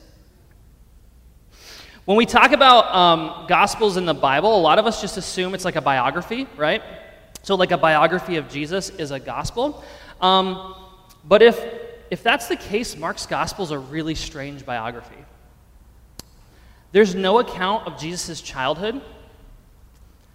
When 2.06 2.18
we 2.18 2.26
talk 2.26 2.52
about 2.52 2.94
um, 2.96 3.46
gospels 3.48 3.96
in 3.98 4.06
the 4.06 4.14
Bible, 4.14 4.58
a 4.58 4.60
lot 4.60 4.80
of 4.80 4.88
us 4.88 5.02
just 5.02 5.18
assume 5.18 5.54
it's 5.54 5.66
like 5.66 5.76
a 5.76 5.82
biography, 5.82 6.48
right? 6.58 6.82
So, 7.44 7.56
like 7.56 7.72
a 7.72 7.78
biography 7.78 8.38
of 8.38 8.50
Jesus 8.50 8.90
is 8.90 9.12
a 9.12 9.20
gospel. 9.20 9.84
Um, 10.20 10.76
but 11.24 11.42
if, 11.42 11.64
if 12.10 12.24
that's 12.24 12.48
the 12.48 12.56
case, 12.56 12.98
Mark's 12.98 13.26
gospel 13.26 13.66
is 13.66 13.72
a 13.72 13.80
really 13.80 14.16
strange 14.16 14.66
biography. 14.66 15.16
There's 16.92 17.16
no 17.16 17.40
account 17.40 17.88
of 17.88 18.00
Jesus' 18.00 18.42
childhood, 18.42 19.02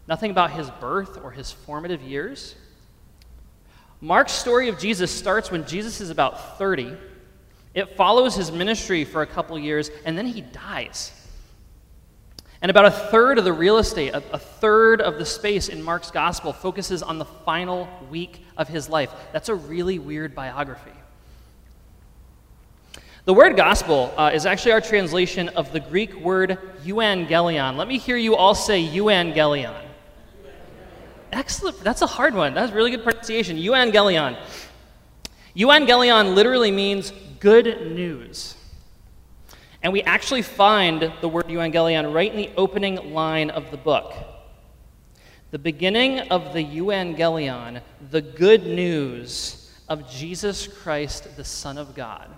nothing 0.08 0.30
about 0.30 0.52
his 0.52 0.70
birth 0.70 1.18
or 1.22 1.30
his 1.30 1.52
formative 1.52 2.02
years. 2.02 2.54
Mark's 4.00 4.32
story 4.32 4.68
of 4.68 4.78
Jesus 4.78 5.10
starts 5.10 5.50
when 5.50 5.66
Jesus 5.66 6.00
is 6.00 6.10
about 6.10 6.58
30. 6.58 6.96
It 7.74 7.96
follows 7.96 8.34
his 8.34 8.52
ministry 8.52 9.04
for 9.04 9.22
a 9.22 9.26
couple 9.26 9.58
years, 9.58 9.90
and 10.04 10.16
then 10.16 10.26
he 10.26 10.40
dies. 10.40 11.12
And 12.62 12.70
about 12.70 12.86
a 12.86 12.90
third 12.90 13.38
of 13.38 13.44
the 13.44 13.52
real 13.52 13.78
estate, 13.78 14.14
a, 14.14 14.22
a, 14.32 14.38
third 14.38 15.00
of 15.00 15.18
the 15.18 15.26
space 15.26 15.68
in 15.68 15.82
Mark's 15.82 16.10
gospel 16.10 16.52
focuses 16.52 17.02
on 17.02 17.18
the 17.18 17.24
final 17.24 17.86
week 18.10 18.40
of 18.56 18.66
his 18.66 18.88
life. 18.88 19.12
That's 19.32 19.50
a 19.50 19.54
really 19.54 19.98
weird 19.98 20.34
biography. 20.34 20.92
The 23.26 23.34
word 23.34 23.56
gospel 23.56 24.14
uh, 24.16 24.30
is 24.32 24.46
actually 24.46 24.72
our 24.72 24.80
translation 24.80 25.48
of 25.50 25.72
the 25.72 25.80
Greek 25.80 26.14
word 26.14 26.58
euangelion. 26.84 27.76
Let 27.76 27.88
me 27.88 27.98
hear 27.98 28.16
you 28.16 28.36
all 28.36 28.54
say 28.54 28.82
euangelion. 28.82 29.85
Excellent. 31.32 31.82
That's 31.82 32.02
a 32.02 32.06
hard 32.06 32.34
one. 32.34 32.54
That's 32.54 32.72
really 32.72 32.90
good 32.90 33.04
pronunciation. 33.04 33.56
Euangelion. 33.56 34.38
Euangelion 35.56 36.34
literally 36.34 36.70
means 36.70 37.12
good 37.40 37.92
news. 37.92 38.56
And 39.82 39.92
we 39.92 40.02
actually 40.02 40.42
find 40.42 41.12
the 41.20 41.28
word 41.28 41.46
euangelion 41.46 42.12
right 42.12 42.30
in 42.30 42.36
the 42.36 42.50
opening 42.56 43.14
line 43.14 43.50
of 43.50 43.70
the 43.70 43.76
book. 43.76 44.14
The 45.52 45.58
beginning 45.58 46.20
of 46.30 46.52
the 46.52 46.64
euangelion, 46.64 47.80
the 48.10 48.20
good 48.20 48.66
news 48.66 49.72
of 49.88 50.10
Jesus 50.10 50.66
Christ, 50.66 51.36
the 51.36 51.44
Son 51.44 51.78
of 51.78 51.94
God. 51.94 52.28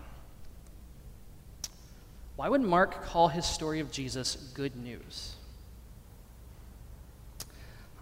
Why 2.37 2.49
would 2.49 2.61
Mark 2.61 3.03
call 3.05 3.29
his 3.29 3.47
story 3.47 3.81
of 3.81 3.91
Jesus 3.91 4.37
good 4.55 4.77
news? 4.77 5.35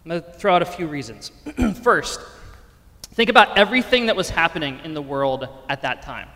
I'm 0.07 0.11
going 0.11 0.23
to 0.23 0.31
throw 0.39 0.55
out 0.55 0.63
a 0.63 0.67
few 0.67 0.87
reasons. 0.87 1.33
First, 1.83 2.21
think 3.15 3.29
about 3.29 3.59
everything 3.59 4.07
that 4.07 4.15
was 4.15 4.31
happening 4.31 4.79
in 4.85 4.95
the 4.95 5.03
world 5.03 5.49
at 5.69 5.83
that 5.83 6.03
time 6.03 6.29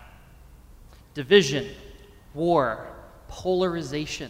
division, 1.14 1.68
war, 2.34 2.88
polarization, 3.28 4.28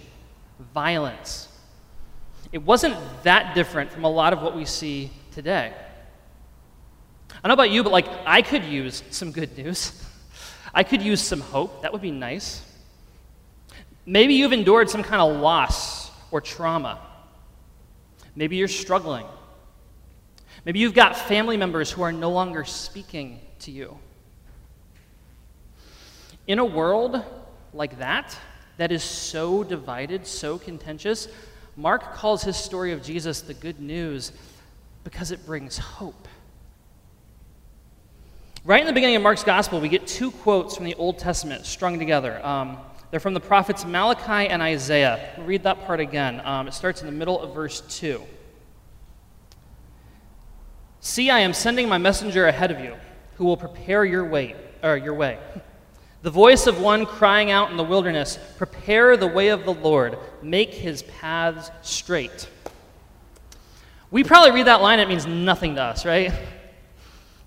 violence. 0.74 1.48
It 2.52 2.58
wasn't 2.58 2.96
that 3.22 3.54
different 3.54 3.90
from 3.90 4.04
a 4.04 4.10
lot 4.10 4.34
of 4.34 4.42
what 4.42 4.54
we 4.54 4.66
see 4.66 5.10
today. 5.32 5.72
I 7.30 7.48
don't 7.48 7.48
know 7.48 7.54
about 7.54 7.70
you, 7.70 7.82
but 7.82 7.92
like 7.92 8.08
I 8.26 8.42
could 8.42 8.64
use 8.64 9.02
some 9.08 9.32
good 9.32 9.56
news. 9.56 10.04
I 10.74 10.82
could 10.82 11.00
use 11.00 11.22
some 11.22 11.40
hope. 11.40 11.80
That 11.80 11.94
would 11.94 12.02
be 12.02 12.10
nice. 12.10 12.62
Maybe 14.04 14.34
you've 14.34 14.52
endured 14.52 14.90
some 14.90 15.02
kind 15.02 15.22
of 15.22 15.40
loss 15.40 16.10
or 16.30 16.42
trauma. 16.42 16.98
Maybe 18.34 18.56
you're 18.56 18.68
struggling. 18.68 19.26
Maybe 20.64 20.78
you've 20.78 20.94
got 20.94 21.16
family 21.16 21.56
members 21.56 21.90
who 21.90 22.02
are 22.02 22.12
no 22.12 22.30
longer 22.30 22.64
speaking 22.64 23.40
to 23.60 23.70
you. 23.70 23.98
In 26.46 26.58
a 26.58 26.64
world 26.64 27.22
like 27.72 27.98
that, 27.98 28.36
that 28.76 28.92
is 28.92 29.02
so 29.02 29.62
divided, 29.62 30.26
so 30.26 30.58
contentious, 30.58 31.28
Mark 31.76 32.14
calls 32.14 32.42
his 32.42 32.56
story 32.56 32.92
of 32.92 33.02
Jesus 33.02 33.40
the 33.40 33.54
good 33.54 33.80
news 33.80 34.32
because 35.04 35.30
it 35.30 35.46
brings 35.46 35.78
hope. 35.78 36.28
Right 38.64 38.80
in 38.80 38.86
the 38.86 38.92
beginning 38.92 39.16
of 39.16 39.22
Mark's 39.22 39.44
gospel, 39.44 39.80
we 39.80 39.88
get 39.88 40.06
two 40.06 40.30
quotes 40.30 40.76
from 40.76 40.84
the 40.84 40.94
Old 40.96 41.18
Testament 41.18 41.64
strung 41.64 41.98
together. 41.98 42.44
Um, 42.44 42.76
they're 43.10 43.20
from 43.20 43.34
the 43.34 43.40
prophets 43.40 43.84
Malachi 43.84 44.48
and 44.48 44.62
Isaiah. 44.62 45.34
We'll 45.36 45.46
read 45.46 45.64
that 45.64 45.84
part 45.86 46.00
again. 46.00 46.40
Um, 46.44 46.68
it 46.68 46.74
starts 46.74 47.00
in 47.00 47.06
the 47.06 47.12
middle 47.12 47.40
of 47.40 47.54
verse 47.54 47.80
2. 47.98 48.22
See, 51.00 51.30
I 51.30 51.40
am 51.40 51.52
sending 51.52 51.88
my 51.88 51.98
messenger 51.98 52.46
ahead 52.46 52.70
of 52.70 52.78
you, 52.80 52.94
who 53.36 53.44
will 53.44 53.56
prepare 53.56 54.04
your 54.04 54.24
way, 54.24 54.54
or 54.82 54.96
your 54.96 55.14
way. 55.14 55.38
The 56.22 56.30
voice 56.30 56.66
of 56.66 56.78
one 56.78 57.06
crying 57.06 57.50
out 57.50 57.70
in 57.70 57.78
the 57.78 57.82
wilderness, 57.82 58.38
Prepare 58.58 59.16
the 59.16 59.26
way 59.26 59.48
of 59.48 59.64
the 59.64 59.72
Lord, 59.72 60.18
make 60.42 60.74
his 60.74 61.02
paths 61.02 61.70
straight. 61.80 62.46
We 64.10 64.22
probably 64.22 64.50
read 64.50 64.66
that 64.66 64.82
line, 64.82 64.98
it 64.98 65.08
means 65.08 65.26
nothing 65.26 65.76
to 65.76 65.82
us, 65.82 66.04
right? 66.04 66.30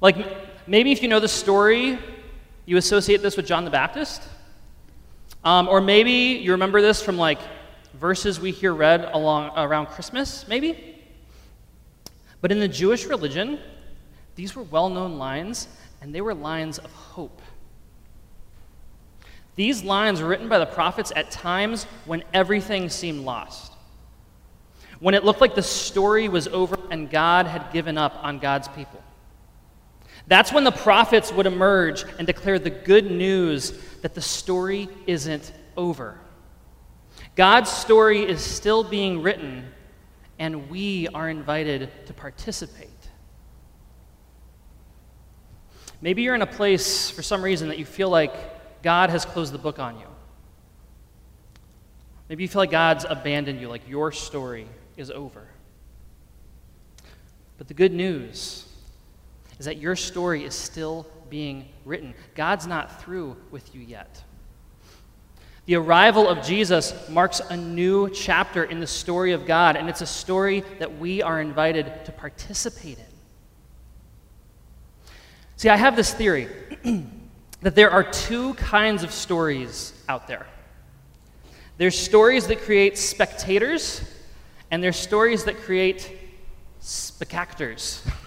Like, 0.02 0.26
maybe 0.68 0.92
if 0.92 1.04
you 1.04 1.08
know 1.08 1.20
the 1.20 1.28
story, 1.28 2.00
you 2.66 2.78
associate 2.78 3.22
this 3.22 3.38
with 3.38 3.46
John 3.46 3.64
the 3.64 3.70
Baptist. 3.70 4.24
Um, 5.44 5.68
or 5.68 5.82
maybe 5.82 6.42
you 6.42 6.52
remember 6.52 6.82
this 6.82 7.02
from 7.02 7.18
like 7.18 7.40
verses 7.94 8.40
we 8.40 8.52
hear 8.52 8.74
read 8.74 9.10
along 9.14 9.52
around 9.58 9.88
Christmas, 9.88 10.48
maybe. 10.48 11.02
But 12.42 12.52
in 12.52 12.60
the 12.60 12.68
Jewish 12.68 13.06
religion, 13.06 13.60
these 14.36 14.56
were 14.56 14.64
well 14.64 14.90
known 14.90 15.18
lines, 15.18 15.68
and 16.02 16.14
they 16.14 16.22
were 16.22 16.34
lines 16.34 16.78
of 16.78 16.92
hope. 16.92 17.42
These 19.56 19.84
lines 19.84 20.22
were 20.22 20.28
written 20.28 20.50
by 20.50 20.58
the 20.60 20.66
prophets 20.66 21.12
at 21.16 21.30
times 21.30 21.84
when 22.06 22.24
everything 22.34 22.90
seemed 22.90 23.24
lost. 23.24 23.74
When 25.00 25.14
it 25.14 25.24
looked 25.24 25.42
like 25.42 25.54
the 25.54 25.62
story 25.62 26.28
was 26.30 26.48
over 26.48 26.78
and 26.90 27.10
God 27.10 27.46
had 27.46 27.72
given 27.72 27.98
up 27.98 28.18
on 28.24 28.40
God's 28.40 28.68
people. 28.70 29.03
That's 30.28 30.54
when 30.54 30.64
the 30.64 30.72
prophets 30.72 31.32
would 31.32 31.46
emerge 31.46 32.06
and 32.18 32.26
declare 32.26 32.60
the 32.60 32.70
good 32.70 33.12
news 33.12 33.72
that 34.02 34.14
the 34.14 34.22
story 34.22 34.90
isn't 35.06 35.52
over. 35.76 36.20
God's 37.36 37.72
story 37.72 38.24
is 38.24 38.42
still 38.42 38.84
being 38.84 39.22
written, 39.22 39.66
and 40.40 40.70
we 40.70 41.08
are 41.10 41.30
invited 41.30 41.90
to 42.08 42.14
participate. 42.14 42.90
Maybe 46.02 46.22
you're 46.22 46.36
in 46.36 46.42
a 46.42 46.48
place 46.48 47.10
for 47.10 47.24
some 47.24 47.42
reason 47.42 47.70
that 47.70 47.78
you 47.78 47.86
feel 47.86 48.10
like 48.10 48.84
God 48.84 49.10
has 49.10 49.26
closed 49.26 49.54
the 49.54 49.58
book 49.58 49.80
on 49.80 50.00
you. 50.00 50.06
Maybe 52.30 52.44
you 52.44 52.50
feel 52.50 52.62
like 52.62 52.72
God's 52.72 53.06
abandoned 53.08 53.60
you, 53.60 53.68
like 53.70 53.88
your 53.88 54.12
story 54.12 54.68
is 54.98 55.10
over. 55.10 55.48
But 57.58 57.68
the 57.68 57.74
good 57.74 57.94
news 57.94 58.68
is 59.60 59.66
that 59.66 59.78
your 59.78 59.96
story 59.96 60.44
is 60.44 60.54
still 60.54 61.08
being 61.30 61.70
written. 61.86 62.14
God's 62.36 62.68
not 62.68 63.02
through 63.02 63.36
with 63.52 63.74
you 63.74 63.82
yet. 63.82 64.24
The 65.66 65.76
arrival 65.76 66.28
of 66.28 66.46
Jesus 66.46 66.94
marks 67.10 67.40
a 67.40 67.56
new 67.56 68.10
chapter 68.10 68.66
in 68.66 68.80
the 68.80 68.88
story 68.88 69.32
of 69.32 69.46
God, 69.46 69.76
and 69.78 69.90
it's 69.90 70.02
a 70.02 70.06
story 70.06 70.64
that 70.80 70.98
we 71.00 71.22
are 71.22 71.40
invited 71.40 72.06
to 72.06 72.12
participate 72.12 72.98
in. 72.98 73.06
See, 75.56 75.70
I 75.70 75.78
have 75.78 75.96
this 75.96 76.14
theory 76.14 76.50
that 77.62 77.76
there 77.76 77.92
are 77.92 78.04
two 78.04 78.54
kinds 78.56 79.04
of 79.04 79.12
stories 79.12 79.94
out 80.10 80.28
there 80.28 80.48
there's 81.78 81.98
stories 81.98 82.48
that 82.48 82.62
create 82.62 83.00
spectators, 83.00 84.02
and 84.70 84.84
there's 84.84 84.96
stories 84.96 85.46
that 85.46 85.58
create 85.58 86.20
specactors. 86.82 88.08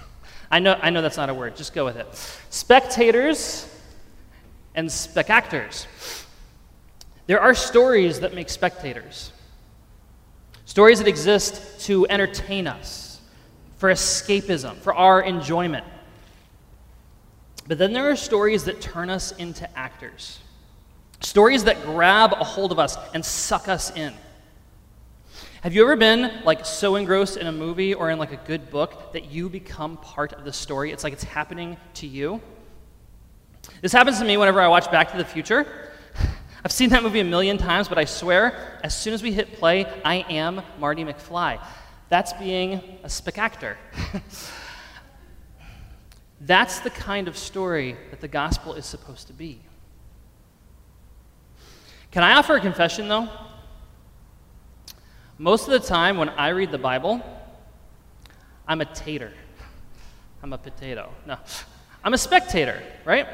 I 0.50 0.58
know, 0.58 0.78
I 0.80 0.90
know 0.90 1.02
that's 1.02 1.16
not 1.16 1.28
a 1.28 1.34
word, 1.34 1.56
just 1.56 1.74
go 1.74 1.84
with 1.84 1.96
it. 1.96 2.06
Spectators 2.50 3.68
and 4.74 4.88
specactors. 4.88 5.86
There 7.26 7.40
are 7.40 7.54
stories 7.54 8.20
that 8.20 8.34
make 8.34 8.48
spectators, 8.48 9.32
stories 10.64 10.98
that 10.98 11.08
exist 11.08 11.80
to 11.86 12.06
entertain 12.08 12.66
us, 12.66 13.20
for 13.76 13.90
escapism, 13.90 14.76
for 14.76 14.94
our 14.94 15.20
enjoyment. 15.20 15.84
But 17.66 17.78
then 17.78 17.92
there 17.92 18.10
are 18.10 18.16
stories 18.16 18.64
that 18.64 18.80
turn 18.80 19.10
us 19.10 19.32
into 19.32 19.68
actors, 19.76 20.38
stories 21.20 21.64
that 21.64 21.82
grab 21.82 22.32
a 22.32 22.44
hold 22.44 22.70
of 22.70 22.78
us 22.78 22.96
and 23.12 23.24
suck 23.24 23.68
us 23.68 23.94
in. 23.96 24.14
Have 25.66 25.74
you 25.74 25.82
ever 25.82 25.96
been 25.96 26.30
like 26.44 26.64
so 26.64 26.94
engrossed 26.94 27.36
in 27.36 27.48
a 27.48 27.50
movie 27.50 27.92
or 27.92 28.08
in 28.08 28.20
like 28.20 28.30
a 28.30 28.36
good 28.36 28.70
book 28.70 29.12
that 29.14 29.32
you 29.32 29.48
become 29.48 29.96
part 29.96 30.32
of 30.32 30.44
the 30.44 30.52
story? 30.52 30.92
It's 30.92 31.02
like 31.02 31.12
it's 31.12 31.24
happening 31.24 31.76
to 31.94 32.06
you. 32.06 32.40
This 33.80 33.90
happens 33.90 34.20
to 34.20 34.24
me 34.24 34.36
whenever 34.36 34.60
I 34.60 34.68
watch 34.68 34.88
Back 34.92 35.10
to 35.10 35.16
the 35.16 35.24
Future. 35.24 35.66
I've 36.64 36.70
seen 36.70 36.90
that 36.90 37.02
movie 37.02 37.18
a 37.18 37.24
million 37.24 37.58
times, 37.58 37.88
but 37.88 37.98
I 37.98 38.04
swear, 38.04 38.78
as 38.84 38.96
soon 38.96 39.12
as 39.12 39.24
we 39.24 39.32
hit 39.32 39.54
play, 39.54 39.86
I 40.04 40.24
am 40.30 40.62
Marty 40.78 41.02
McFly. 41.02 41.60
That's 42.10 42.32
being 42.34 43.00
a 43.02 43.10
spec 43.10 43.36
actor. 43.36 43.76
That's 46.42 46.78
the 46.78 46.90
kind 46.90 47.26
of 47.26 47.36
story 47.36 47.96
that 48.12 48.20
the 48.20 48.28
gospel 48.28 48.74
is 48.74 48.86
supposed 48.86 49.26
to 49.26 49.32
be. 49.32 49.58
Can 52.12 52.22
I 52.22 52.34
offer 52.34 52.54
a 52.54 52.60
confession, 52.60 53.08
though? 53.08 53.28
Most 55.38 55.68
of 55.68 55.72
the 55.72 55.86
time 55.86 56.16
when 56.16 56.30
I 56.30 56.48
read 56.48 56.70
the 56.70 56.78
Bible, 56.78 57.20
I'm 58.66 58.80
a 58.80 58.86
tater. 58.86 59.32
I'm 60.42 60.52
a 60.52 60.58
potato. 60.58 61.10
No, 61.26 61.36
I'm 62.02 62.14
a 62.14 62.18
spectator, 62.18 62.82
right? 63.04 63.26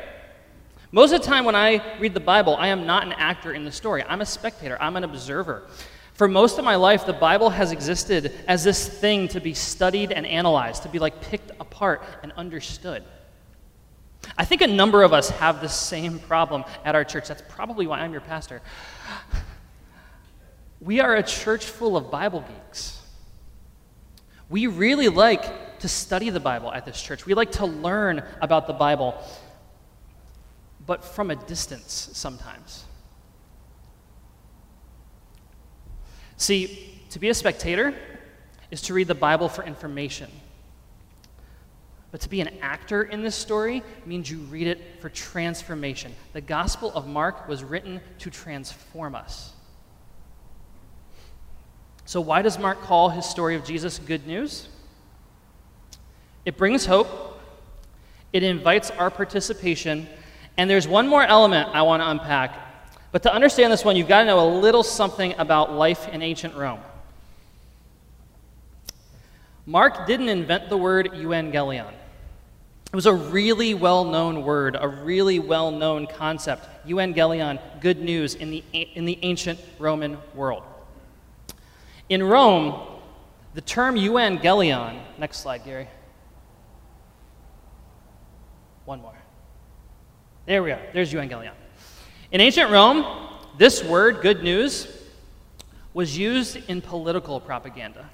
Most 0.90 1.12
of 1.12 1.20
the 1.20 1.26
time 1.26 1.44
when 1.44 1.54
I 1.54 1.98
read 1.98 2.12
the 2.12 2.20
Bible, 2.20 2.56
I 2.56 2.68
am 2.68 2.86
not 2.86 3.04
an 3.04 3.12
actor 3.12 3.52
in 3.52 3.64
the 3.64 3.72
story. 3.72 4.02
I'm 4.02 4.20
a 4.20 4.26
spectator, 4.26 4.76
I'm 4.80 4.96
an 4.96 5.04
observer. 5.04 5.68
For 6.14 6.28
most 6.28 6.58
of 6.58 6.64
my 6.64 6.74
life, 6.74 7.06
the 7.06 7.12
Bible 7.12 7.50
has 7.50 7.72
existed 7.72 8.32
as 8.46 8.64
this 8.64 8.86
thing 8.86 9.28
to 9.28 9.40
be 9.40 9.54
studied 9.54 10.12
and 10.12 10.26
analyzed, 10.26 10.82
to 10.82 10.88
be 10.88 10.98
like 10.98 11.20
picked 11.22 11.50
apart 11.60 12.02
and 12.22 12.32
understood. 12.32 13.04
I 14.36 14.44
think 14.44 14.60
a 14.60 14.66
number 14.66 15.02
of 15.02 15.12
us 15.12 15.30
have 15.30 15.60
the 15.60 15.68
same 15.68 16.18
problem 16.18 16.64
at 16.84 16.94
our 16.94 17.04
church. 17.04 17.28
That's 17.28 17.42
probably 17.48 17.86
why 17.86 18.00
I'm 18.00 18.12
your 18.12 18.20
pastor. 18.20 18.60
We 20.82 20.98
are 20.98 21.14
a 21.14 21.22
church 21.22 21.66
full 21.66 21.96
of 21.96 22.10
Bible 22.10 22.40
geeks. 22.40 23.00
We 24.50 24.66
really 24.66 25.08
like 25.08 25.78
to 25.78 25.88
study 25.88 26.28
the 26.30 26.40
Bible 26.40 26.72
at 26.72 26.84
this 26.84 27.00
church. 27.00 27.24
We 27.24 27.34
like 27.34 27.52
to 27.52 27.66
learn 27.66 28.24
about 28.40 28.66
the 28.66 28.72
Bible, 28.72 29.14
but 30.84 31.04
from 31.04 31.30
a 31.30 31.36
distance 31.36 32.10
sometimes. 32.12 32.84
See, 36.36 37.00
to 37.10 37.20
be 37.20 37.28
a 37.28 37.34
spectator 37.34 37.94
is 38.72 38.82
to 38.82 38.94
read 38.94 39.06
the 39.06 39.14
Bible 39.14 39.48
for 39.48 39.62
information. 39.62 40.30
But 42.10 42.22
to 42.22 42.28
be 42.28 42.40
an 42.40 42.58
actor 42.60 43.04
in 43.04 43.22
this 43.22 43.36
story 43.36 43.84
means 44.04 44.28
you 44.28 44.38
read 44.38 44.66
it 44.66 45.00
for 45.00 45.10
transformation. 45.10 46.12
The 46.32 46.40
Gospel 46.40 46.90
of 46.92 47.06
Mark 47.06 47.46
was 47.46 47.62
written 47.62 48.00
to 48.18 48.30
transform 48.30 49.14
us. 49.14 49.52
So, 52.04 52.20
why 52.20 52.42
does 52.42 52.58
Mark 52.58 52.82
call 52.82 53.10
his 53.10 53.24
story 53.24 53.54
of 53.54 53.64
Jesus 53.64 53.98
good 53.98 54.26
news? 54.26 54.68
It 56.44 56.56
brings 56.56 56.86
hope, 56.86 57.40
it 58.32 58.42
invites 58.42 58.90
our 58.90 59.10
participation, 59.10 60.08
and 60.56 60.68
there's 60.68 60.88
one 60.88 61.08
more 61.08 61.22
element 61.22 61.68
I 61.72 61.82
want 61.82 62.02
to 62.02 62.10
unpack 62.10 62.58
but 63.12 63.22
to 63.24 63.32
understand 63.32 63.70
this 63.70 63.84
one, 63.84 63.94
you've 63.94 64.08
got 64.08 64.20
to 64.20 64.24
know 64.24 64.40
a 64.40 64.50
little 64.58 64.82
something 64.82 65.34
about 65.36 65.72
life 65.74 66.08
in 66.08 66.22
ancient 66.22 66.54
Rome. 66.54 66.80
Mark 69.66 70.06
didn't 70.06 70.30
invent 70.30 70.70
the 70.70 70.78
word 70.78 71.10
euangelion. 71.12 71.92
It 72.86 72.96
was 72.96 73.06
a 73.06 73.12
really 73.12 73.74
well 73.74 74.04
known 74.04 74.42
word, 74.42 74.76
a 74.80 74.88
really 74.88 75.38
well 75.38 75.70
known 75.70 76.06
concept. 76.06 76.66
Euangelion, 76.86 77.60
good 77.80 78.00
news 78.00 78.34
in 78.34 78.50
the, 78.50 78.64
in 78.72 79.04
the 79.04 79.18
ancient 79.22 79.60
Roman 79.78 80.18
world. 80.34 80.64
In 82.12 82.22
Rome, 82.22 82.78
the 83.54 83.62
term 83.62 83.96
euangelion, 83.96 85.00
next 85.16 85.38
slide, 85.38 85.64
Gary. 85.64 85.88
One 88.84 89.00
more. 89.00 89.16
There 90.44 90.62
we 90.62 90.72
are. 90.72 90.80
There's 90.92 91.10
euangelion. 91.10 91.54
In 92.30 92.42
ancient 92.42 92.70
Rome, 92.70 93.06
this 93.56 93.82
word, 93.82 94.20
good 94.20 94.42
news, 94.42 94.88
was 95.94 96.18
used 96.18 96.58
in 96.68 96.82
political 96.82 97.40
propaganda. 97.40 98.10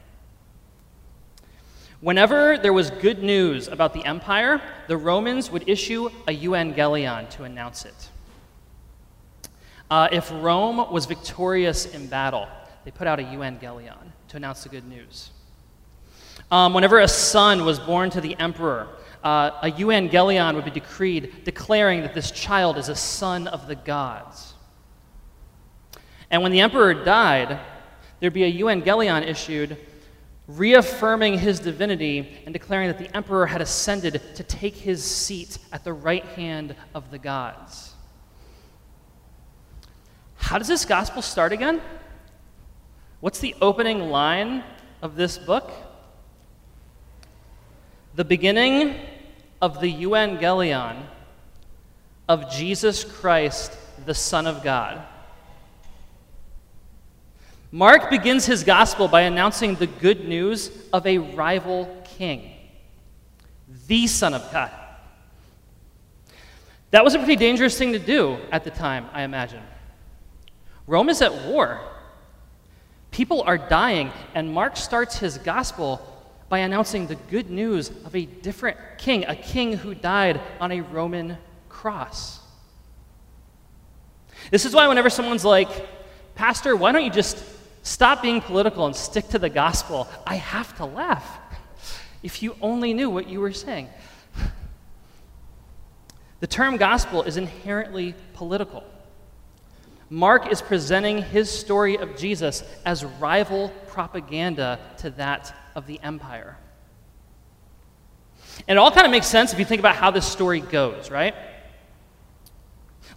Whenever 2.01 2.57
there 2.57 2.73
was 2.73 2.91
good 2.91 3.21
news 3.21 3.67
about 3.67 3.95
the 3.95 4.05
empire, 4.05 4.63
the 4.87 4.97
Romans 4.97 5.51
would 5.51 5.69
issue 5.69 6.07
a 6.29 6.39
euangelion 6.39 7.29
to 7.31 7.43
announce 7.43 7.85
it. 7.85 8.11
Uh, 9.91 10.07
if 10.13 10.31
Rome 10.31 10.89
was 10.93 11.07
victorious 11.07 11.85
in 11.85 12.07
battle, 12.07 12.47
they 12.88 12.92
put 12.92 13.07
out 13.07 13.20
a 13.20 13.22
euangelion 13.22 14.12
to 14.29 14.38
announce 14.38 14.62
the 14.62 14.70
good 14.70 14.88
news. 14.88 15.29
Um, 16.51 16.72
whenever 16.72 17.01
a 17.01 17.07
son 17.07 17.66
was 17.66 17.79
born 17.79 18.09
to 18.09 18.20
the 18.22 18.35
emperor, 18.38 18.88
uh, 19.22 19.51
a 19.61 19.70
euangelion 19.70 20.55
would 20.55 20.64
be 20.64 20.70
decreed 20.70 21.44
declaring 21.44 22.01
that 22.01 22.14
this 22.14 22.31
child 22.31 22.79
is 22.79 22.88
a 22.88 22.94
son 22.94 23.46
of 23.46 23.66
the 23.66 23.74
gods. 23.74 24.55
And 26.31 26.42
when 26.42 26.51
the 26.51 26.61
emperor 26.61 26.94
died, 26.94 27.61
there'd 28.20 28.33
be 28.33 28.44
a 28.44 28.51
euangelion 28.51 29.27
issued 29.27 29.77
reaffirming 30.46 31.40
his 31.40 31.61
divinity 31.61 32.38
and 32.46 32.55
declaring 32.55 32.88
that 32.88 32.96
the 32.96 33.14
emperor 33.14 33.44
had 33.44 33.61
ascended 33.61 34.22
to 34.35 34.42
take 34.42 34.77
his 34.77 35.05
seat 35.05 35.59
at 35.72 35.85
the 35.85 35.92
right 35.92 36.24
hand 36.24 36.74
of 36.94 37.11
the 37.11 37.18
gods. 37.18 37.92
How 40.37 40.57
does 40.57 40.68
this 40.68 40.87
gospel 40.87 41.20
start 41.20 41.53
again? 41.53 41.83
What's 43.20 43.40
the 43.40 43.57
opening 43.61 44.11
line 44.11 44.62
of 45.02 45.16
this 45.16 45.38
book? 45.38 45.72
The 48.14 48.24
beginning 48.24 48.94
of 49.61 49.81
the 49.81 49.92
evangelion 49.92 51.02
of 52.28 52.50
Jesus 52.52 53.02
Christ, 53.02 53.76
the 54.07 54.14
Son 54.14 54.46
of 54.46 54.62
God. 54.62 55.04
Mark 57.72 58.09
begins 58.09 58.46
his 58.46 58.62
gospel 58.62 59.09
by 59.09 59.22
announcing 59.22 59.74
the 59.74 59.88
good 59.88 60.28
news 60.28 60.70
of 60.92 61.04
a 61.04 61.18
rival 61.18 62.02
king, 62.16 62.52
the 63.88 64.07
Son 64.07 64.33
of 64.33 64.50
God. 64.52 64.70
That 66.92 67.04
was 67.04 67.14
a 67.14 67.18
pretty 67.18 67.37
dangerous 67.37 67.76
thing 67.76 67.92
to 67.92 67.98
do 67.98 68.38
at 68.52 68.62
the 68.62 68.70
time, 68.70 69.07
I 69.12 69.22
imagine. 69.22 69.62
Rome 70.87 71.09
is 71.09 71.20
at 71.20 71.35
war. 71.46 71.81
People 73.11 73.42
are 73.42 73.59
dying, 73.59 74.11
and 74.35 74.53
Mark 74.53 74.77
starts 74.77 75.18
his 75.18 75.38
gospel 75.38 76.01
by 76.49 76.59
announcing 76.61 77.07
the 77.07 77.14
good 77.14 77.51
news 77.51 77.90
of 78.05 78.14
a 78.14 78.25
different 78.25 78.79
king, 78.97 79.25
a 79.27 79.37
king 79.37 79.75
who 79.75 79.94
died 79.94 80.40
on 80.61 80.73
a 80.73 80.81
Roman 80.81 81.37
cross. 81.68 82.40
This 84.51 84.64
is 84.64 84.75
why, 84.75 84.88
whenever 84.88 85.11
someone's 85.11 85.44
like, 85.44 85.68
Pastor, 86.35 86.77
why 86.77 86.92
don't 86.92 87.05
you 87.05 87.11
just 87.11 87.42
stop 87.83 88.23
being 88.23 88.40
political 88.40 88.87
and 88.87 88.94
stick 88.94 89.29
to 89.29 89.38
the 89.38 89.51
gospel? 89.51 90.09
I 90.27 90.37
have 90.37 90.77
to 90.77 90.85
laugh. 90.85 91.27
If 92.23 92.42
you 92.42 92.57
only 92.61 92.94
knew 92.94 93.11
what 93.11 93.29
you 93.29 93.40
were 93.40 93.53
saying. 93.53 93.88
The 96.40 96.47
term 96.47 96.77
gospel 96.77 97.25
is 97.25 97.37
inherently 97.37 98.14
political. 98.35 98.85
Mark 100.11 100.51
is 100.51 100.62
presenting 100.62 101.23
his 101.23 101.51
story 101.51 101.97
of 101.97 102.16
Jesus 102.16 102.64
as 102.85 103.05
rival 103.05 103.68
propaganda 103.88 104.79
to 104.99 105.11
that 105.11 105.55
of 105.75 105.87
the 105.87 106.01
empire. 106.03 106.57
And 108.66 108.77
it 108.77 108.79
all 108.79 108.90
kind 108.90 109.07
of 109.07 109.11
makes 109.11 109.27
sense 109.27 109.53
if 109.53 109.59
you 109.59 109.64
think 109.64 109.81
about 109.81 109.97
how 109.97 110.11
this 110.11 110.27
story 110.27 110.61
goes, 110.61 111.11
right? 111.11 111.35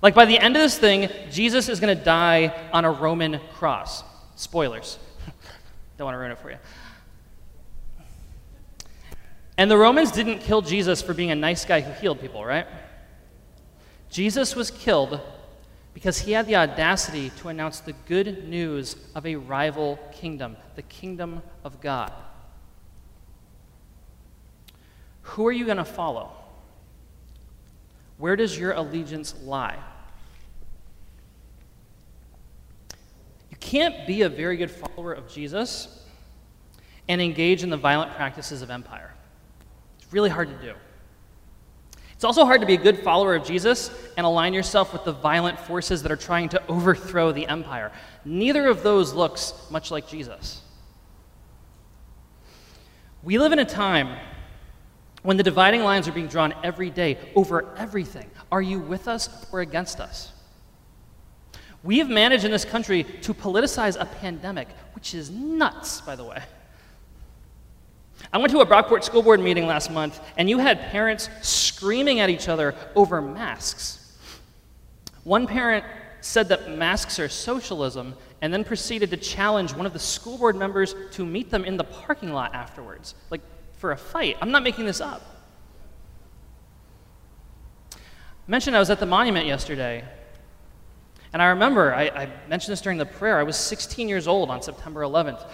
Like 0.02 0.16
by 0.16 0.26
the 0.26 0.38
end 0.38 0.56
of 0.56 0.62
this 0.62 0.78
thing, 0.78 1.10
Jesus 1.30 1.70
is 1.70 1.80
going 1.80 1.96
to 1.96 2.04
die 2.04 2.70
on 2.74 2.86
a 2.86 2.92
Roman 2.92 3.40
cross. 3.54 4.04
Spoilers. 4.36 5.00
Don't 5.98 6.06
want 6.06 6.16
to 6.16 6.20
ruin 6.20 6.32
it 6.32 6.40
for 6.40 6.52
you. 6.52 6.58
And 9.58 9.70
the 9.70 9.78
Romans 9.78 10.12
didn't 10.12 10.40
kill 10.40 10.62
Jesus 10.62 11.02
for 11.02 11.14
being 11.14 11.32
a 11.32 11.36
nice 11.36 11.66
guy 11.66 11.82
who 11.82 11.92
healed 11.94 12.20
people, 12.20 12.44
right? 12.44 12.66
Jesus 14.10 14.56
was 14.56 14.72
killed 14.72 15.22
because 16.02 16.18
he 16.18 16.32
had 16.32 16.48
the 16.48 16.56
audacity 16.56 17.30
to 17.30 17.50
announce 17.50 17.80
the 17.80 17.94
good 18.08 18.50
news 18.50 18.96
of 19.14 19.24
a 19.24 19.36
rival 19.36 20.00
kingdom, 20.12 20.58
the 20.74 20.82
kingdom 20.82 21.44
of 21.64 21.80
God. 21.80 22.12
Who 25.22 25.46
are 25.46 25.52
you 25.52 25.64
going 25.64 25.78
to 25.78 25.86
follow? 25.86 26.32
Where 28.18 28.36
does 28.36 28.58
your 28.58 28.72
allegiance 28.72 29.36
lie? 29.44 29.78
You 33.52 33.58
can't 33.60 34.08
be 34.08 34.24
a 34.24 34.30
very 34.30 34.58
good 34.58 34.72
follower 34.72 35.14
of 35.14 35.30
Jesus 35.30 36.04
and 37.08 37.22
engage 37.22 37.62
in 37.62 37.70
the 37.70 37.78
violent 37.78 38.16
practices 38.16 38.64
of 38.64 38.72
empire. 38.72 39.14
It's 40.00 40.12
really 40.12 40.32
hard 40.32 40.50
to 40.50 40.66
do. 40.66 40.74
It's 42.22 42.26
also 42.26 42.46
hard 42.46 42.62
to 42.62 42.68
be 42.68 42.76
a 42.76 42.78
good 42.78 43.00
follower 43.00 43.34
of 43.34 43.44
Jesus 43.44 43.90
and 44.16 44.28
align 44.28 44.54
yourself 44.54 44.94
with 44.94 45.06
the 45.06 45.12
violent 45.12 45.60
forces 45.60 46.04
that 46.04 46.12
are 46.12 46.16
trying 46.16 46.50
to 46.50 46.62
overthrow 46.68 47.32
the 47.32 47.48
empire. 47.48 47.92
Neither 48.26 48.68
of 48.68 48.84
those 48.84 49.12
looks 49.12 49.56
much 49.72 49.90
like 49.90 50.08
Jesus. 50.08 50.62
We 53.24 53.40
live 53.40 53.54
in 53.54 53.58
a 53.58 53.66
time 53.66 54.20
when 55.24 55.38
the 55.38 55.42
dividing 55.42 55.82
lines 55.82 56.08
are 56.08 56.12
being 56.12 56.28
drawn 56.28 56.54
every 56.64 56.92
day 56.92 57.18
over 57.36 57.74
everything. 57.76 58.30
Are 58.52 58.62
you 58.62 58.78
with 58.78 59.08
us 59.08 59.48
or 59.52 59.62
against 59.62 60.00
us? 60.00 60.32
We 61.82 61.98
have 61.98 62.10
managed 62.10 62.46
in 62.46 62.52
this 62.52 62.66
country 62.66 63.04
to 63.24 63.34
politicize 63.34 64.00
a 64.00 64.06
pandemic, 64.06 64.68
which 64.94 65.16
is 65.16 65.32
nuts, 65.32 66.02
by 66.02 66.16
the 66.16 66.26
way. 66.26 66.44
I 68.34 68.38
went 68.38 68.52
to 68.52 68.60
a 68.60 68.66
Brockport 68.66 69.04
school 69.04 69.22
board 69.22 69.40
meeting 69.40 69.68
last 69.68 69.92
month, 69.92 70.20
and 70.38 70.50
you 70.50 70.60
had 70.60 70.80
parents 70.92 71.30
screaming 71.42 72.20
at 72.20 72.30
each 72.30 72.48
other 72.48 72.76
over 72.96 73.22
masks. 73.22 74.18
One 75.24 75.48
parent 75.48 75.86
said 76.22 76.50
that 76.50 76.70
masks 76.70 77.20
are 77.20 77.30
socialism 77.30 78.16
and 78.42 78.54
then 78.54 78.64
proceeded 78.64 79.10
to 79.12 79.18
challenge 79.18 79.74
one 79.74 79.86
of 79.86 79.94
the 79.94 80.00
school 80.00 80.38
board 80.38 80.56
members 80.56 80.96
to 81.12 81.26
meet 81.26 81.50
them 81.50 81.66
in 81.66 81.78
the 81.78 81.84
parking 81.84 82.34
lot 82.34 82.54
afterwards, 82.56 83.16
like 83.30 83.42
for 83.78 83.92
a 83.92 83.98
fight. 83.98 84.38
I'm 84.42 84.52
not 84.52 84.64
making 84.64 84.86
this 84.86 85.02
up. 85.02 85.22
I 87.96 87.98
mentioned 88.48 88.76
I 88.76 88.80
was 88.80 88.90
at 88.90 89.00
the 89.00 89.06
monument 89.06 89.46
yesterday, 89.46 90.04
and 91.34 91.42
I 91.42 91.48
remember, 91.48 91.94
I, 91.94 92.08
I 92.08 92.30
mentioned 92.48 92.74
this 92.74 92.82
during 92.82 92.98
the 92.98 93.06
prayer, 93.06 93.40
I 93.40 93.44
was 93.44 93.56
16 93.56 94.10
years 94.10 94.28
old 94.28 94.50
on 94.50 94.62
September 94.62 95.02
11th. 95.02 95.48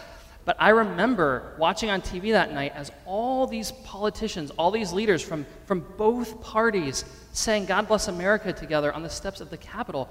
But 0.47 0.55
I 0.61 0.69
remember 0.69 1.55
watching 1.59 1.89
on 1.89 2.01
TV 2.01 2.31
that 2.31 2.53
night 2.53 2.71
as 2.73 2.89
all 3.05 3.47
these 3.47 3.73
politicians, 3.83 4.49
all 4.51 4.71
these 4.71 4.93
leaders 4.93 5.21
from, 5.21 5.45
from 5.65 5.81
both 5.97 6.41
parties 6.41 7.03
saying, 7.33 7.65
God 7.65 7.89
bless 7.89 8.07
America 8.07 8.53
together 8.53 8.93
on 8.93 9.03
the 9.03 9.09
steps 9.09 9.41
of 9.41 9.49
the 9.49 9.57
Capitol. 9.57 10.07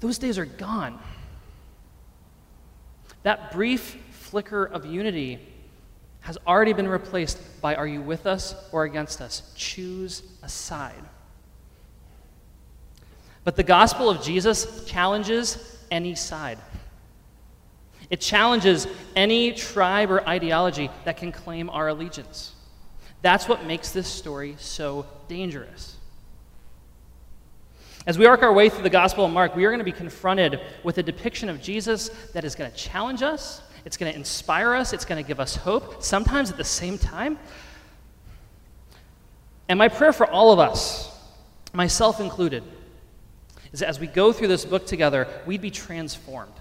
Those 0.00 0.18
days 0.18 0.36
are 0.36 0.44
gone. 0.44 0.98
That 3.22 3.50
brief 3.50 3.96
flicker 4.10 4.66
of 4.66 4.84
unity 4.84 5.38
has 6.20 6.36
already 6.46 6.74
been 6.74 6.86
replaced 6.86 7.38
by 7.62 7.76
Are 7.76 7.86
you 7.86 8.02
with 8.02 8.26
us 8.26 8.54
or 8.72 8.84
against 8.84 9.22
us? 9.22 9.54
Choose 9.56 10.22
a 10.42 10.50
side. 10.50 11.02
But 13.44 13.56
the 13.56 13.62
gospel 13.62 14.10
of 14.10 14.22
Jesus 14.22 14.84
challenges 14.84 15.78
any 15.90 16.14
side. 16.14 16.58
It 18.10 18.20
challenges 18.20 18.88
any 19.14 19.52
tribe 19.52 20.10
or 20.10 20.26
ideology 20.28 20.90
that 21.04 21.16
can 21.16 21.30
claim 21.30 21.70
our 21.70 21.88
allegiance. 21.88 22.52
That's 23.22 23.48
what 23.48 23.64
makes 23.64 23.92
this 23.92 24.08
story 24.08 24.56
so 24.58 25.06
dangerous. 25.28 25.96
As 28.06 28.18
we 28.18 28.26
work 28.26 28.42
our 28.42 28.52
way 28.52 28.68
through 28.68 28.82
the 28.82 28.90
Gospel 28.90 29.26
of 29.26 29.32
Mark, 29.32 29.54
we 29.54 29.64
are 29.64 29.70
going 29.70 29.78
to 29.78 29.84
be 29.84 29.92
confronted 29.92 30.60
with 30.82 30.98
a 30.98 31.02
depiction 31.02 31.48
of 31.48 31.60
Jesus 31.60 32.08
that 32.32 32.44
is 32.44 32.54
going 32.54 32.70
to 32.70 32.76
challenge 32.76 33.22
us, 33.22 33.62
it's 33.84 33.96
going 33.96 34.10
to 34.10 34.18
inspire 34.18 34.74
us, 34.74 34.92
it's 34.92 35.04
going 35.04 35.22
to 35.22 35.26
give 35.26 35.38
us 35.38 35.54
hope, 35.54 36.02
sometimes 36.02 36.50
at 36.50 36.56
the 36.56 36.64
same 36.64 36.98
time. 36.98 37.38
And 39.68 39.78
my 39.78 39.88
prayer 39.88 40.12
for 40.12 40.26
all 40.26 40.52
of 40.52 40.58
us, 40.58 41.16
myself 41.72 42.20
included, 42.20 42.64
is 43.72 43.80
that 43.80 43.88
as 43.88 44.00
we 44.00 44.08
go 44.08 44.32
through 44.32 44.48
this 44.48 44.64
book 44.64 44.86
together, 44.86 45.28
we'd 45.46 45.60
be 45.60 45.70
transformed. 45.70 46.54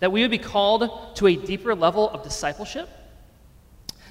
That 0.00 0.12
we 0.12 0.22
would 0.22 0.30
be 0.30 0.38
called 0.38 1.16
to 1.16 1.26
a 1.26 1.36
deeper 1.36 1.74
level 1.74 2.10
of 2.10 2.22
discipleship. 2.22 2.88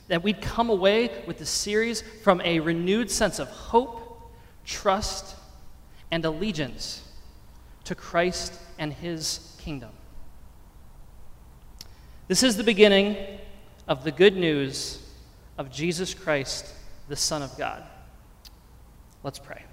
That 0.08 0.24
we'd 0.24 0.42
come 0.42 0.70
away 0.70 1.24
with 1.26 1.38
the 1.38 1.46
series 1.46 2.02
from 2.24 2.42
a 2.42 2.60
renewed 2.60 3.10
sense 3.10 3.40
of 3.40 3.50
hope, 3.50 4.32
trust, 4.66 5.36
and 6.12 6.26
allegiance 6.26 7.08
to 7.86 7.96
Christ 7.96 8.60
and 8.78 8.94
his 8.94 9.56
kingdom. 9.60 9.92
This 12.28 12.44
is 12.44 12.56
the 12.58 12.64
beginning 12.64 13.18
of 13.88 14.04
the 14.04 14.12
good 14.12 14.36
news 14.36 15.00
of 15.58 15.72
Jesus 15.72 16.14
Christ, 16.14 16.74
the 17.10 17.16
Son 17.16 17.42
of 17.42 17.58
God. 17.58 17.84
Let's 19.24 19.40
pray. 19.40 19.64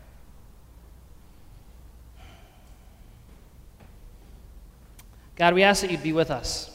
God, 5.40 5.54
we 5.54 5.62
ask 5.62 5.80
that 5.80 5.90
you'd 5.90 6.02
be 6.02 6.12
with 6.12 6.30
us. 6.30 6.70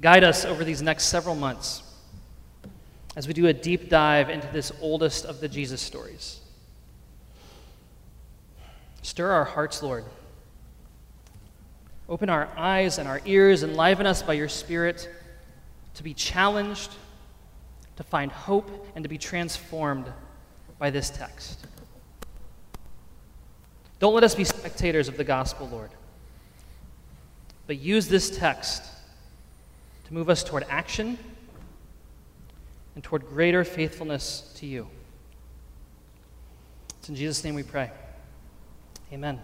Guide 0.00 0.22
us 0.22 0.44
over 0.44 0.62
these 0.62 0.80
next 0.80 1.06
several 1.06 1.34
months 1.34 1.82
as 3.16 3.26
we 3.26 3.34
do 3.34 3.48
a 3.48 3.52
deep 3.52 3.88
dive 3.88 4.30
into 4.30 4.46
this 4.52 4.70
oldest 4.80 5.24
of 5.24 5.40
the 5.40 5.48
Jesus 5.48 5.80
stories. 5.80 6.38
Stir 9.02 9.32
our 9.32 9.44
hearts, 9.44 9.82
Lord. 9.82 10.04
Open 12.08 12.30
our 12.30 12.48
eyes 12.56 12.98
and 12.98 13.08
our 13.08 13.20
ears, 13.24 13.64
enliven 13.64 14.06
us 14.06 14.22
by 14.22 14.34
your 14.34 14.48
Spirit 14.48 15.10
to 15.94 16.04
be 16.04 16.14
challenged, 16.14 16.92
to 17.96 18.04
find 18.04 18.30
hope, 18.30 18.86
and 18.94 19.02
to 19.02 19.08
be 19.08 19.18
transformed 19.18 20.06
by 20.78 20.90
this 20.90 21.10
text. 21.10 21.66
Don't 23.98 24.14
let 24.14 24.22
us 24.22 24.36
be 24.36 24.44
spectators 24.44 25.08
of 25.08 25.16
the 25.16 25.24
gospel, 25.24 25.68
Lord 25.68 25.90
but 27.72 27.80
use 27.80 28.06
this 28.06 28.28
text 28.28 28.84
to 30.04 30.12
move 30.12 30.28
us 30.28 30.44
toward 30.44 30.62
action 30.68 31.16
and 32.94 33.02
toward 33.02 33.26
greater 33.26 33.64
faithfulness 33.64 34.52
to 34.56 34.66
you. 34.66 34.86
It's 36.98 37.08
in 37.08 37.14
Jesus' 37.14 37.42
name 37.42 37.54
we 37.54 37.62
pray. 37.62 37.90
Amen. 39.10 39.40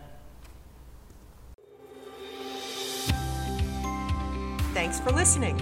Thanks 4.74 5.00
for 5.00 5.10
listening. 5.10 5.56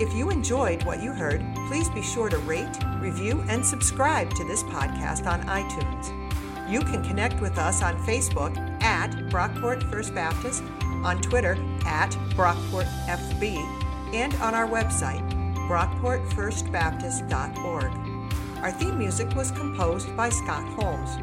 If 0.00 0.10
you 0.14 0.30
enjoyed 0.30 0.82
what 0.84 1.02
you 1.02 1.12
heard, 1.12 1.44
please 1.68 1.90
be 1.90 2.00
sure 2.00 2.30
to 2.30 2.38
rate, 2.38 2.78
review, 3.00 3.44
and 3.50 3.62
subscribe 3.62 4.30
to 4.36 4.44
this 4.44 4.62
podcast 4.62 5.26
on 5.26 5.42
iTunes. 5.42 6.70
You 6.72 6.80
can 6.80 7.04
connect 7.04 7.42
with 7.42 7.58
us 7.58 7.82
on 7.82 7.98
Facebook 8.06 8.56
at 8.82 9.10
Brockport 9.28 9.90
First 9.90 10.14
Baptist 10.14 10.62
on 11.04 11.20
Twitter 11.20 11.58
at 11.86 12.10
BrockportFB, 12.30 13.58
and 14.14 14.34
on 14.36 14.54
our 14.54 14.66
website, 14.66 15.28
brockportfirstbaptist.org. 15.68 17.92
Our 18.62 18.72
theme 18.72 18.98
music 18.98 19.34
was 19.34 19.50
composed 19.52 20.14
by 20.16 20.28
Scott 20.28 20.68
Holmes. 20.74 21.16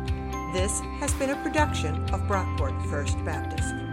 This 0.54 0.80
has 1.00 1.14
been 1.16 1.32
a 1.32 1.44
production 1.44 1.96
of 2.14 2.22
Brockport 2.22 2.82
First 2.90 3.24
Baptist. 3.24 3.87